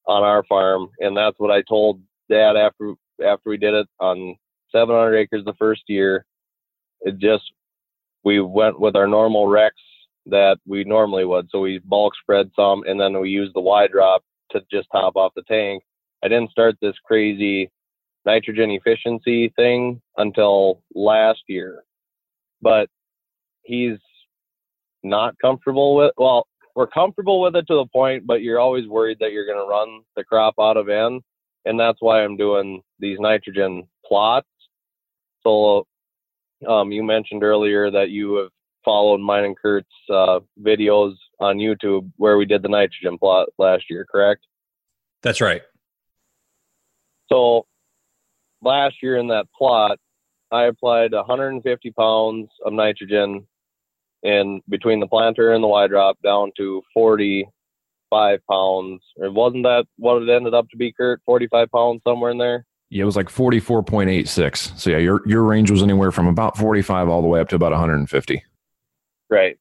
[0.06, 2.00] on our farm, and that's what I told
[2.30, 4.36] Dad after after we did it on
[4.72, 6.26] 700 acres the first year
[7.04, 7.44] it just
[8.24, 9.76] we went with our normal Rex
[10.26, 11.48] that we normally would.
[11.50, 15.16] So we bulk spread some, and then we used the Y drop to just top
[15.16, 15.82] off the tank.
[16.24, 17.70] I didn't start this crazy
[18.24, 21.84] nitrogen efficiency thing until last year,
[22.62, 22.88] but
[23.62, 23.98] he's
[25.02, 26.12] not comfortable with.
[26.16, 29.58] Well, we're comfortable with it to the point, but you're always worried that you're going
[29.58, 31.20] to run the crop out of N.
[31.64, 34.48] and that's why I'm doing these nitrogen plots.
[35.42, 35.86] So,
[36.66, 38.50] um, you mentioned earlier that you have
[38.84, 43.84] followed mine and Kurt's uh, videos on YouTube where we did the nitrogen plot last
[43.90, 44.46] year, correct?
[45.22, 45.62] That's right.
[47.30, 47.66] So,
[48.62, 49.98] last year in that plot,
[50.50, 53.46] I applied 150 pounds of nitrogen
[54.22, 59.02] in between the planter and the Y drop down to 45 pounds.
[59.16, 61.20] Or wasn't that what it ended up to be, Kurt?
[61.24, 62.66] 45 pounds somewhere in there.
[62.90, 64.78] Yeah, it was like 44.86.
[64.78, 67.56] So yeah, your your range was anywhere from about 45 all the way up to
[67.56, 68.44] about 150.
[69.28, 69.58] Right.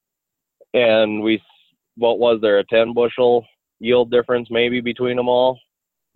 [0.74, 1.42] And we,
[1.96, 3.46] what was there, a 10 bushel
[3.80, 5.60] yield difference maybe between them all?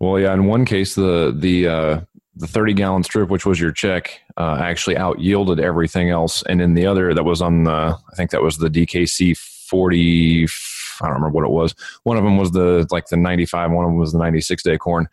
[0.00, 2.00] Well, yeah, in one case, the the uh,
[2.38, 6.42] the 30 gallon strip, which was your check, uh, actually out yielded everything else.
[6.44, 7.70] And in the other, that was on the,
[8.10, 11.74] I think that was the DKC 40, I don't remember what it was.
[12.04, 14.78] One of them was the like the 95, one of them was the 96 day
[14.78, 15.08] corn.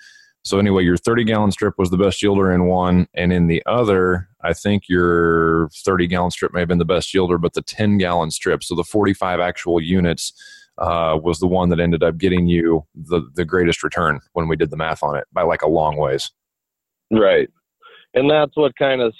[0.45, 3.63] So anyway, your 30 gallon strip was the best yielder in one, and in the
[3.65, 7.63] other, I think your 30 gallon strip may have been the best yielder, but the
[7.63, 10.33] 10 gallon strip, so the 45 actual units,
[10.77, 14.57] uh, was the one that ended up getting you the the greatest return when we
[14.57, 16.31] did the math on it by like a long ways.
[17.11, 17.49] Right.
[18.13, 19.13] And that's what kind of,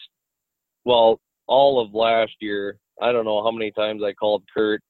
[0.83, 4.81] well, all of last year, I don't know how many times I called Kurt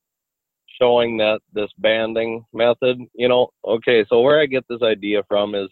[0.81, 5.55] showing that this banding method, you know, okay, so where I get this idea from
[5.55, 5.69] is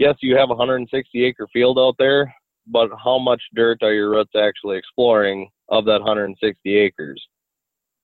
[0.00, 2.34] yes, you have a 160 acre field out there,
[2.66, 7.22] but how much dirt are your roots actually exploring of that 160 acres?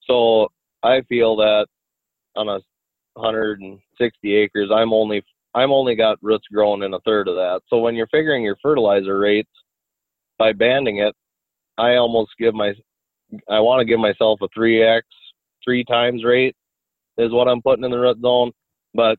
[0.03, 0.47] So
[0.83, 1.65] I feel that
[2.35, 2.59] on a
[3.15, 5.23] 160 acres, I'm only
[5.55, 7.61] I'm only got roots growing in a third of that.
[7.67, 9.49] So when you're figuring your fertilizer rates
[10.37, 11.15] by banding it,
[11.79, 12.73] I almost give my
[13.49, 15.01] I want to give myself a 3x,
[15.65, 16.55] three times rate
[17.17, 18.51] is what I'm putting in the root zone,
[18.93, 19.17] but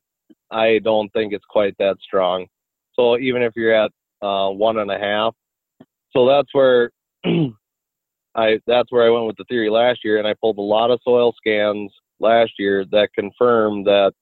[0.50, 2.46] I don't think it's quite that strong.
[2.98, 3.90] So even if you're at
[4.22, 5.34] uh, one and a half,
[6.16, 6.90] so that's where
[8.34, 10.90] I that's where I went with the theory last year, and I pulled a lot
[10.90, 14.12] of soil scans last year that confirmed that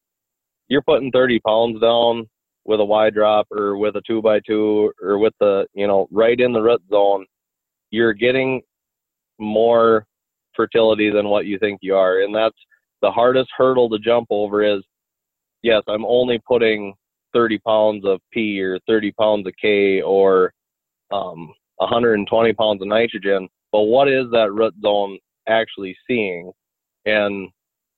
[0.69, 2.29] you're putting 30 pounds down
[2.65, 6.09] with a Y drop or with a two by two or with the you know
[6.11, 7.25] right in the root zone,
[7.91, 8.61] you're getting
[9.39, 10.07] more
[10.55, 12.57] fertility than what you think you are, and that's
[13.01, 14.63] the hardest hurdle to jump over.
[14.63, 14.83] Is
[15.63, 16.95] yes, I'm only putting
[17.33, 20.53] 30 pounds of P or 30 pounds of K or
[21.13, 26.53] um, 120 pounds of nitrogen, but what is that root zone actually seeing?
[27.05, 27.49] And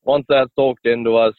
[0.04, 1.34] once that soaked into us,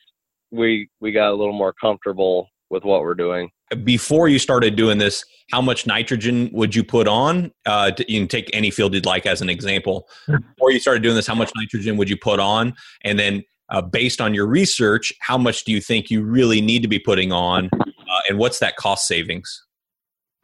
[0.51, 3.49] we we got a little more comfortable with what we're doing.
[3.83, 7.51] Before you started doing this, how much nitrogen would you put on?
[7.65, 10.07] Uh, to, you can take any field you'd like as an example.
[10.27, 12.73] Before you started doing this, how much nitrogen would you put on?
[13.03, 16.81] And then, uh, based on your research, how much do you think you really need
[16.81, 17.69] to be putting on?
[17.73, 19.65] Uh, and what's that cost savings?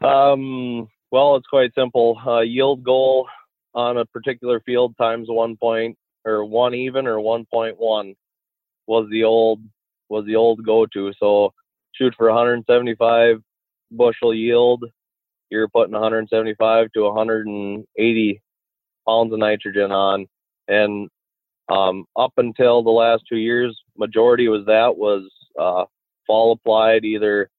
[0.01, 2.19] Um, well, it's quite simple.
[2.25, 3.27] Uh, yield goal
[3.73, 8.15] on a particular field times one point or one even or 1.1
[8.87, 9.61] was the old
[10.09, 11.11] was the old go-to.
[11.19, 11.53] So
[11.93, 13.37] shoot for 175
[13.91, 14.83] bushel yield.
[15.49, 18.41] You're putting 175 to 180
[19.07, 20.27] pounds of nitrogen on,
[20.67, 21.09] and
[21.69, 25.85] um, up until the last two years, majority was that was uh,
[26.27, 27.49] fall applied, either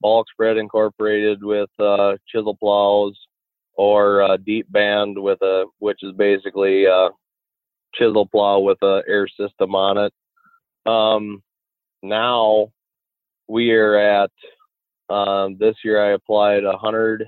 [0.00, 3.18] bulk spread incorporated with uh, chisel plows
[3.74, 7.08] or uh, deep band with a, which is basically a
[7.94, 10.12] chisel plow with a air system on it.
[10.90, 11.42] Um,
[12.02, 12.72] now
[13.48, 14.30] we are at
[15.10, 17.22] um, this year I applied 100,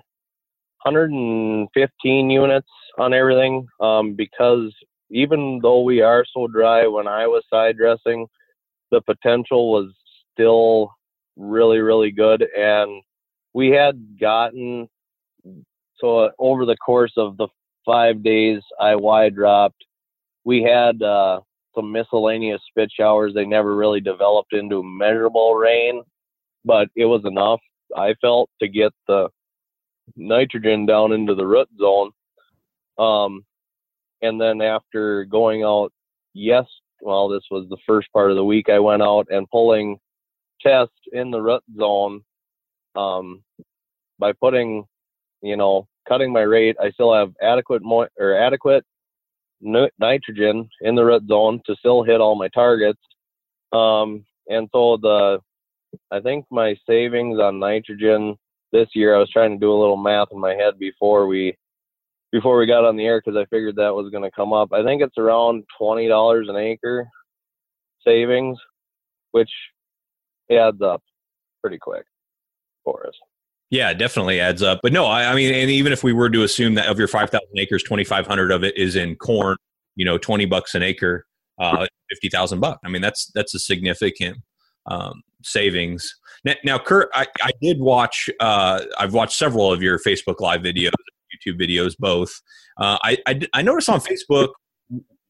[0.85, 4.73] 115 units on everything um, because
[5.13, 8.27] even though we are so dry, when I was side dressing,
[8.91, 9.93] the potential was
[10.33, 10.93] still
[11.37, 12.47] really, really good.
[12.57, 13.03] And
[13.53, 14.89] we had gotten,
[15.97, 17.49] so over the course of the
[17.85, 19.85] five days I Y dropped,
[20.45, 21.41] we had uh,
[21.75, 23.35] some miscellaneous spit showers.
[23.35, 26.03] They never really developed into measurable rain,
[26.65, 27.61] but it was enough,
[27.97, 29.29] I felt, to get the
[30.17, 32.11] nitrogen down into the root zone.
[32.99, 33.45] Um,
[34.23, 35.93] and then after going out,
[36.33, 36.65] yes,
[37.01, 39.99] well, this was the first part of the week, I went out and pulling
[40.61, 42.23] tests in the root zone
[42.95, 43.43] um,
[44.19, 44.85] by putting,
[45.43, 46.77] you know, cutting my rate.
[46.81, 48.85] I still have adequate mo- or adequate
[49.61, 53.01] nitrogen in the root zone to still hit all my targets.
[53.73, 55.39] Um, and so the,
[56.11, 58.37] I think my savings on nitrogen
[58.73, 61.57] this year, I was trying to do a little math in my head before we,
[62.33, 64.73] before we got on the air because I figured that was going to come up.
[64.73, 67.07] I think it's around twenty dollars an acre
[68.05, 68.59] savings,
[69.31, 69.51] which
[70.51, 71.03] adds up
[71.61, 72.05] pretty quick
[72.85, 73.15] for us.
[73.71, 74.81] Yeah, definitely adds up.
[74.83, 77.09] But no, I, I mean, and even if we were to assume that of your
[77.09, 79.57] 5,000 acres, 2,500 of it is in corn,
[79.97, 81.25] you know, 20 bucks an acre,
[81.59, 82.81] uh, 50,000 bucks.
[82.85, 84.37] I mean, that's, that's a significant
[84.85, 86.15] um, savings.
[86.45, 90.61] Now, now, Kurt, I, I did watch, uh, I've watched several of your Facebook live
[90.61, 90.93] videos,
[91.33, 92.41] YouTube videos, both.
[92.79, 94.49] Uh, I, I, I noticed on Facebook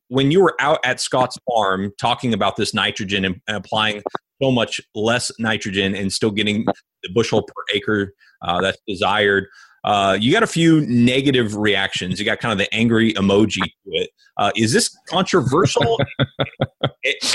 [0.09, 4.03] when you were out at Scott's farm talking about this nitrogen and applying
[4.43, 6.67] so much less nitrogen and still getting
[7.03, 9.47] the bushel per acre uh, that's desired.
[9.85, 12.19] Uh, you got a few negative reactions.
[12.19, 14.11] You got kind of the angry emoji to it.
[14.37, 15.99] Uh, is this controversial?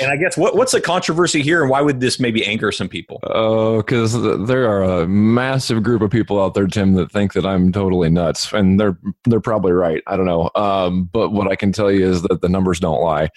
[0.01, 2.87] and I guess what, what's the controversy here, and why would this maybe anger some
[2.87, 3.19] people?
[3.23, 4.13] Oh, because
[4.47, 8.09] there are a massive group of people out there, Tim, that think that I'm totally
[8.09, 10.01] nuts, and they're they're probably right.
[10.07, 13.01] I don't know, um, but what I can tell you is that the numbers don't
[13.01, 13.29] lie.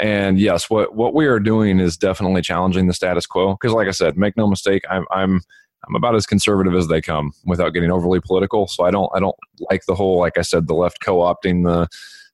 [0.00, 3.54] And yes, what what we are doing is definitely challenging the status quo.
[3.54, 5.40] Because, like I said, make no mistake, I'm I'm
[5.88, 8.66] I'm about as conservative as they come without getting overly political.
[8.66, 9.36] So I don't I don't
[9.70, 11.88] like the whole like I said the left co-opting the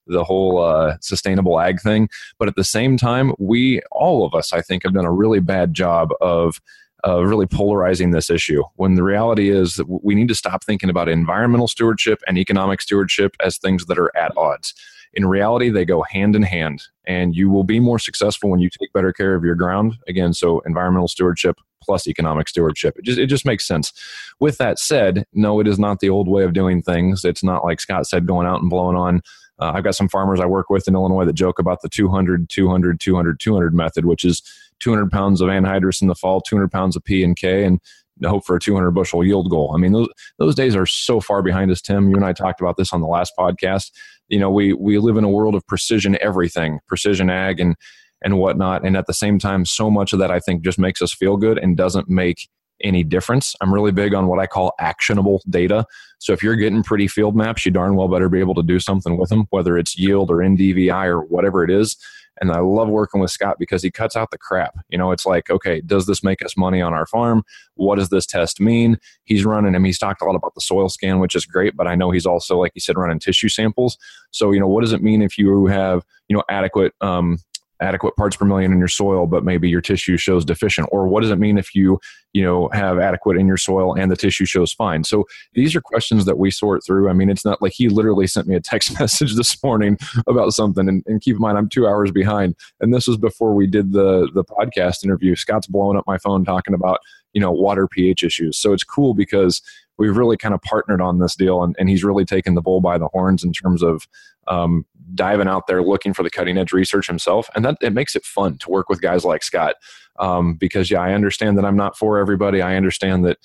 [0.07, 2.11] the whole uh, sustainable ag thing.
[2.39, 5.41] But at the same time, we all of us I think have done a really
[5.41, 6.61] bad job of
[7.07, 10.89] uh, really polarizing this issue when the reality is that we need to stop thinking
[10.89, 14.75] about environmental stewardship and economic stewardship as things that are at odds
[15.15, 18.69] in reality, they go hand in hand, and you will be more successful when you
[18.69, 19.97] take better care of your ground.
[20.09, 22.97] Again, so environmental stewardship plus economic stewardship.
[22.99, 23.93] It just, it just makes sense.
[24.41, 27.25] With that said, no, it is not the old way of doing things.
[27.25, 29.23] It's not like Scott said, going out and blowing on.
[29.59, 32.49] Uh, I've got some farmers I work with in Illinois that joke about the 200,
[32.49, 34.43] 200, 200, 200 method, which is
[34.81, 37.81] 200 pounds of anhydrous in the fall, 200 pounds of P and K, and
[38.25, 39.73] hope for a 200 bushel yield goal.
[39.75, 40.09] I mean, those
[40.39, 41.81] those days are so far behind us.
[41.81, 43.91] Tim, you and I talked about this on the last podcast
[44.29, 47.77] you know we we live in a world of precision everything precision ag and
[48.25, 51.01] and whatnot and at the same time so much of that i think just makes
[51.01, 52.49] us feel good and doesn't make
[52.83, 55.87] any difference i'm really big on what i call actionable data
[56.19, 58.81] so if you're getting pretty field maps you darn well better be able to do
[58.81, 61.97] something with them whether it's yield or ndvi or whatever it is
[62.41, 64.75] and I love working with Scott because he cuts out the crap.
[64.89, 67.45] You know, it's like, okay, does this make us money on our farm?
[67.75, 68.99] What does this test mean?
[69.25, 69.85] He's running, him.
[69.85, 72.27] he's talked a lot about the soil scan, which is great, but I know he's
[72.27, 73.97] also, like he said, running tissue samples.
[74.33, 77.39] So, you know, what does it mean if you have, you know, adequate um,
[77.81, 80.89] adequate parts per million in your soil, but maybe your tissue shows deficient?
[80.93, 81.99] Or what does it mean if you,
[82.33, 85.05] you know, have adequate in your soil and the tissue shows fine?
[85.05, 87.09] So these are questions that we sort through.
[87.09, 90.53] I mean, it's not like he literally sent me a text message this morning about
[90.53, 90.89] something.
[90.89, 92.55] And, and keep in mind, I'm two hours behind.
[92.81, 95.35] And this was before we did the the podcast interview.
[95.35, 97.01] Scott's blowing up my phone talking about,
[97.33, 98.59] you know, water pH issues.
[98.59, 99.61] So it's cool because
[99.99, 102.81] we've really kind of partnered on this deal and, and he's really taken the bull
[102.81, 104.07] by the horns in terms of
[104.49, 104.85] um,
[105.15, 107.49] diving out there looking for the cutting edge research himself.
[107.55, 109.77] And that it makes it fun to work with guys like scott
[110.19, 112.63] um, because yeah i understand that i'm not for everybody.
[112.63, 113.39] I understand that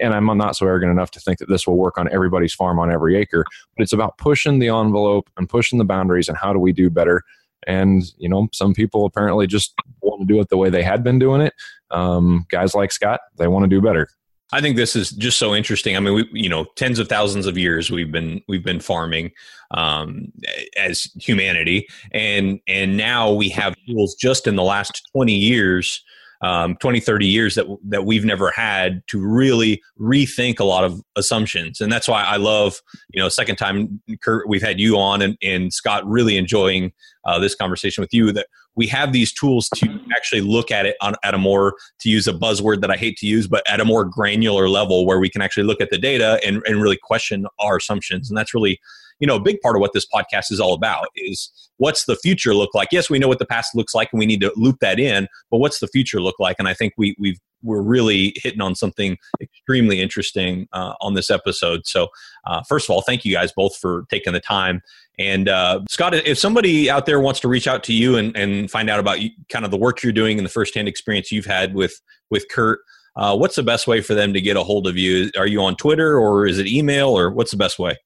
[0.00, 2.78] and i'm not so arrogant enough to think that this will work on everybody's farm
[2.78, 3.44] on every acre
[3.76, 6.90] but it's about pushing the envelope and pushing the boundaries and how do we do
[6.90, 7.22] better.
[7.66, 11.04] And you know some people apparently just want to do it the way they had
[11.04, 11.54] been doing it.
[11.90, 14.08] Um, guys like scott they want to do better
[14.52, 15.96] I think this is just so interesting.
[15.96, 19.32] I mean, we, you know, tens of thousands of years we've been we've been farming
[19.72, 20.32] um,
[20.76, 26.02] as humanity, and and now we have tools just in the last twenty years,
[26.42, 31.00] um, 20, 30 years that that we've never had to really rethink a lot of
[31.16, 32.80] assumptions, and that's why I love
[33.12, 36.92] you know second time Kurt we've had you on and, and Scott really enjoying
[37.24, 40.96] uh, this conversation with you that we have these tools to actually look at it
[41.02, 43.80] on, at a more to use a buzzword that i hate to use but at
[43.80, 46.98] a more granular level where we can actually look at the data and, and really
[47.00, 48.30] question our assumptions.
[48.30, 48.80] And that's really
[49.20, 52.16] you know a big part of what this podcast is all about is what's the
[52.16, 54.52] future look like yes we know what the past looks like and we need to
[54.56, 57.82] loop that in but what's the future look like and i think we we've we're
[57.82, 61.86] really hitting on something extremely interesting uh, on this episode.
[61.86, 62.08] So,
[62.46, 64.80] uh, first of all, thank you guys both for taking the time.
[65.18, 68.70] And uh, Scott, if somebody out there wants to reach out to you and, and
[68.70, 71.46] find out about you, kind of the work you're doing and the firsthand experience you've
[71.46, 72.00] had with
[72.30, 72.80] with Kurt,
[73.16, 75.30] uh, what's the best way for them to get a hold of you?
[75.36, 77.96] Are you on Twitter or is it email or what's the best way?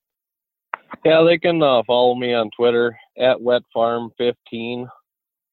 [1.05, 4.87] Yeah, they can uh, follow me on Twitter at wetfarm15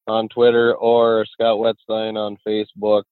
[0.07, 3.03] on Twitter or Scott Wetstein on Facebook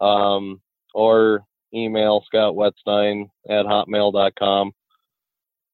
[0.00, 0.60] um,
[0.94, 4.72] or email Scott Wetstein at hotmail.com.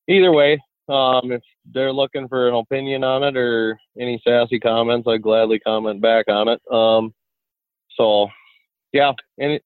[0.08, 1.42] Either way, um, if
[1.72, 6.26] they're looking for an opinion on it or any sassy comments, I'd gladly comment back
[6.28, 6.60] on it.
[6.72, 7.12] Um,
[7.96, 8.28] so,
[8.92, 9.60] yeah, and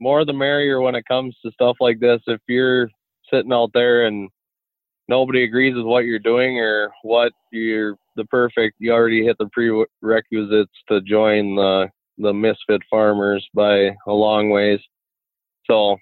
[0.00, 2.20] more the merrier when it comes to stuff like this.
[2.26, 2.88] If you're
[3.32, 4.28] sitting out there and
[5.08, 9.48] nobody agrees with what you're doing or what you're the perfect, you already hit the
[9.52, 11.88] prerequisites to join the
[12.18, 14.80] the misfit farmers by a long ways.
[15.64, 15.96] So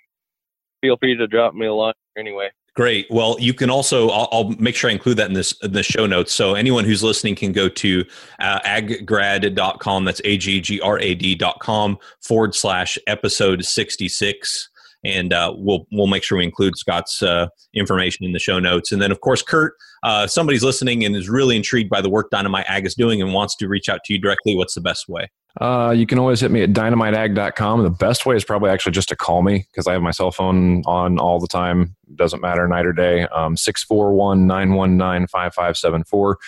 [0.83, 2.51] feel free to drop me a line anyway.
[2.75, 3.07] Great.
[3.11, 5.83] Well, you can also, I'll, I'll, make sure I include that in this in the
[5.83, 6.33] show notes.
[6.33, 8.05] So anyone who's listening can go to
[8.39, 10.05] uh, aggrad.com.
[10.05, 14.71] That's A G G R A D.com forward slash episode 66.
[15.05, 18.93] And uh, we'll we'll make sure we include Scott's uh, information in the show notes.
[18.93, 22.31] And then, of course, Kurt, uh, somebody's listening and is really intrigued by the work
[22.31, 24.55] Dynamite Ag is doing and wants to reach out to you directly.
[24.55, 25.31] What's the best way?
[25.61, 27.83] Uh, you can always hit me at dynamiteag.com.
[27.83, 30.31] The best way is probably actually just to call me because I have my cell
[30.31, 31.97] phone on all the time.
[32.15, 33.23] Doesn't matter night or day.
[33.29, 36.39] Um, 641 919 5574.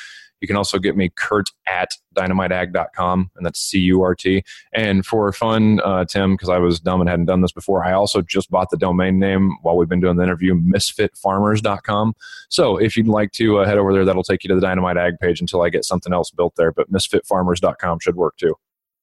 [0.43, 4.43] You can also get me Kurt at dynamiteag.com, and that's C U R T.
[4.75, 7.93] And for fun, uh, Tim, because I was dumb and hadn't done this before, I
[7.93, 12.15] also just bought the domain name while we've been doing the interview, misfitfarmers.com.
[12.51, 14.97] So if you'd like to uh, head over there, that'll take you to the Dynamite
[14.97, 16.73] Ag page until I get something else built there.
[16.73, 18.57] But misfitfarmers.com should work too.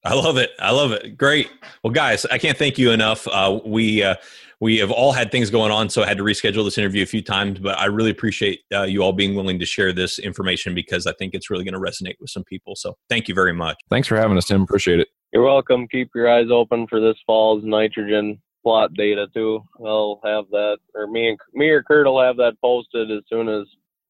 [0.04, 0.52] I love it.
[0.60, 1.18] I love it.
[1.18, 1.50] Great.
[1.84, 3.28] Well, guys, I can't thank you enough.
[3.28, 4.16] Uh, we uh,
[4.62, 7.06] we have all had things going on, so I had to reschedule this interview a
[7.06, 7.60] few times.
[7.60, 11.14] But I really appreciate uh, you all being willing to share this information because I
[11.14, 12.76] think it's really going to resonate with some people.
[12.76, 13.78] So thank you very much.
[13.90, 14.62] Thanks for having us, Tim.
[14.62, 15.08] Appreciate it.
[15.32, 15.88] You're welcome.
[15.88, 19.62] Keep your eyes open for this fall's nitrogen plot data too.
[19.86, 23.48] I'll have that, or me and me or Kurt will have that posted as soon
[23.48, 23.66] as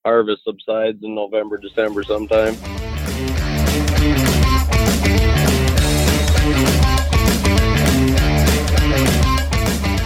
[0.05, 2.55] harvest subsides in November, December sometime.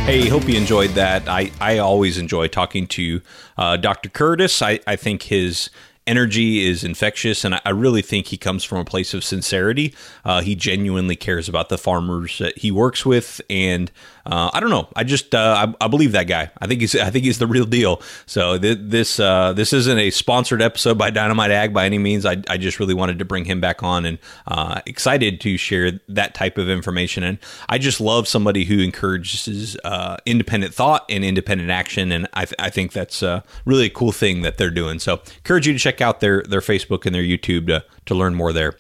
[0.06, 1.30] Hey, hope you enjoyed that.
[1.30, 3.22] I, I always enjoy talking to
[3.58, 4.10] uh, Dr.
[4.10, 4.62] Curtis.
[4.62, 5.70] I, I think his
[6.08, 9.95] energy is infectious, and I, really think he comes from a place of sincerity.
[10.24, 13.91] Uh, he genuinely cares about the farmers that he works with, and
[14.26, 14.88] uh, I don't know.
[14.95, 16.49] I just uh, I, I, believe that guy.
[16.62, 18.01] I think he's I think he's the real deal.
[18.26, 22.26] So th- this uh, this isn't a sponsored episode by Dynamite Ag by any means.
[22.26, 25.99] I, I just really wanted to bring him back on and uh, excited to share
[26.08, 27.24] that type of information.
[27.24, 27.38] And
[27.68, 29.78] I just love somebody who encourages
[30.26, 32.12] independent thought and independent action.
[32.12, 33.24] And I, th- I think that's
[33.66, 34.99] really a cool thing that they're doing.
[34.99, 38.36] So encourage you to check out their their Facebook and their YouTube to to learn
[38.36, 38.76] more there.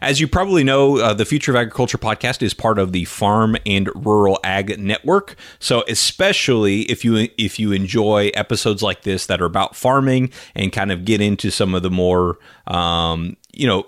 [0.00, 3.56] As you probably know, uh, the Future of Agriculture podcast is part of the Farm
[3.64, 5.36] and Rural Ag Network.
[5.58, 10.72] So, especially if you if you enjoy episodes like this that are about farming and
[10.72, 13.86] kind of get into some of the more um, you know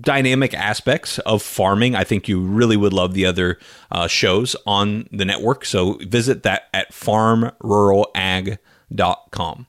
[0.00, 3.58] dynamic aspects of farming, I think you really would love the other
[3.90, 5.64] uh, shows on the network.
[5.64, 9.66] So, visit that at farmruralag.com.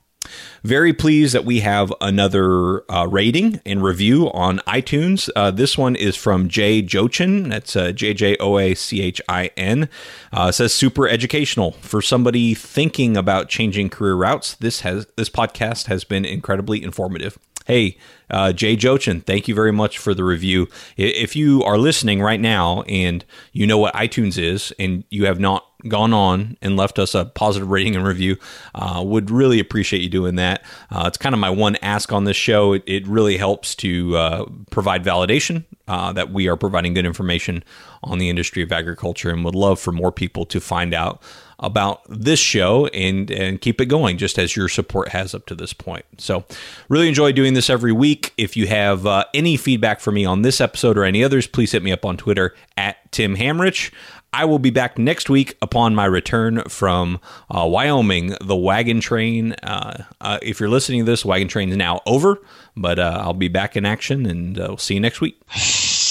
[0.62, 5.28] Very pleased that we have another uh, rating and review on iTunes.
[5.34, 7.48] Uh, this one is from Jay Jochin.
[7.48, 9.88] That's uh, J J O A C H I N.
[10.32, 14.54] Uh, says super educational for somebody thinking about changing career routes.
[14.54, 17.38] This has this podcast has been incredibly informative.
[17.66, 17.96] Hey,
[18.30, 20.68] uh, Jay Jochin, thank you very much for the review.
[20.96, 25.38] If you are listening right now and you know what iTunes is and you have
[25.38, 28.36] not gone on and left us a positive rating and review,
[28.74, 30.64] uh, would really appreciate you doing that.
[30.90, 32.72] Uh, it's kind of my one ask on this show.
[32.72, 37.64] It, it really helps to uh, provide validation uh, that we are providing good information
[38.02, 41.22] on the industry of agriculture and would love for more people to find out
[41.62, 45.54] about this show and and keep it going just as your support has up to
[45.54, 46.04] this point.
[46.18, 46.44] So,
[46.88, 48.32] really enjoy doing this every week.
[48.36, 51.72] If you have uh, any feedback for me on this episode or any others, please
[51.72, 53.92] hit me up on Twitter at Tim Hammerich.
[54.34, 58.34] I will be back next week upon my return from uh, Wyoming.
[58.40, 62.38] The wagon train, uh, uh, if you're listening to this, wagon train is now over,
[62.74, 65.38] but uh, I'll be back in action and uh, we'll see you next week.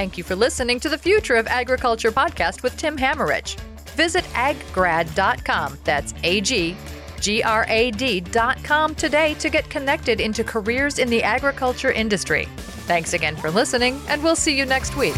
[0.00, 3.60] Thank you for listening to the Future of Agriculture podcast with Tim Hammerich.
[3.96, 5.76] Visit aggrad.com.
[5.84, 6.74] That's A G
[7.20, 12.48] grad.com today to get connected into careers in the agriculture industry.
[12.86, 15.16] Thanks again for listening, and we'll see you next week.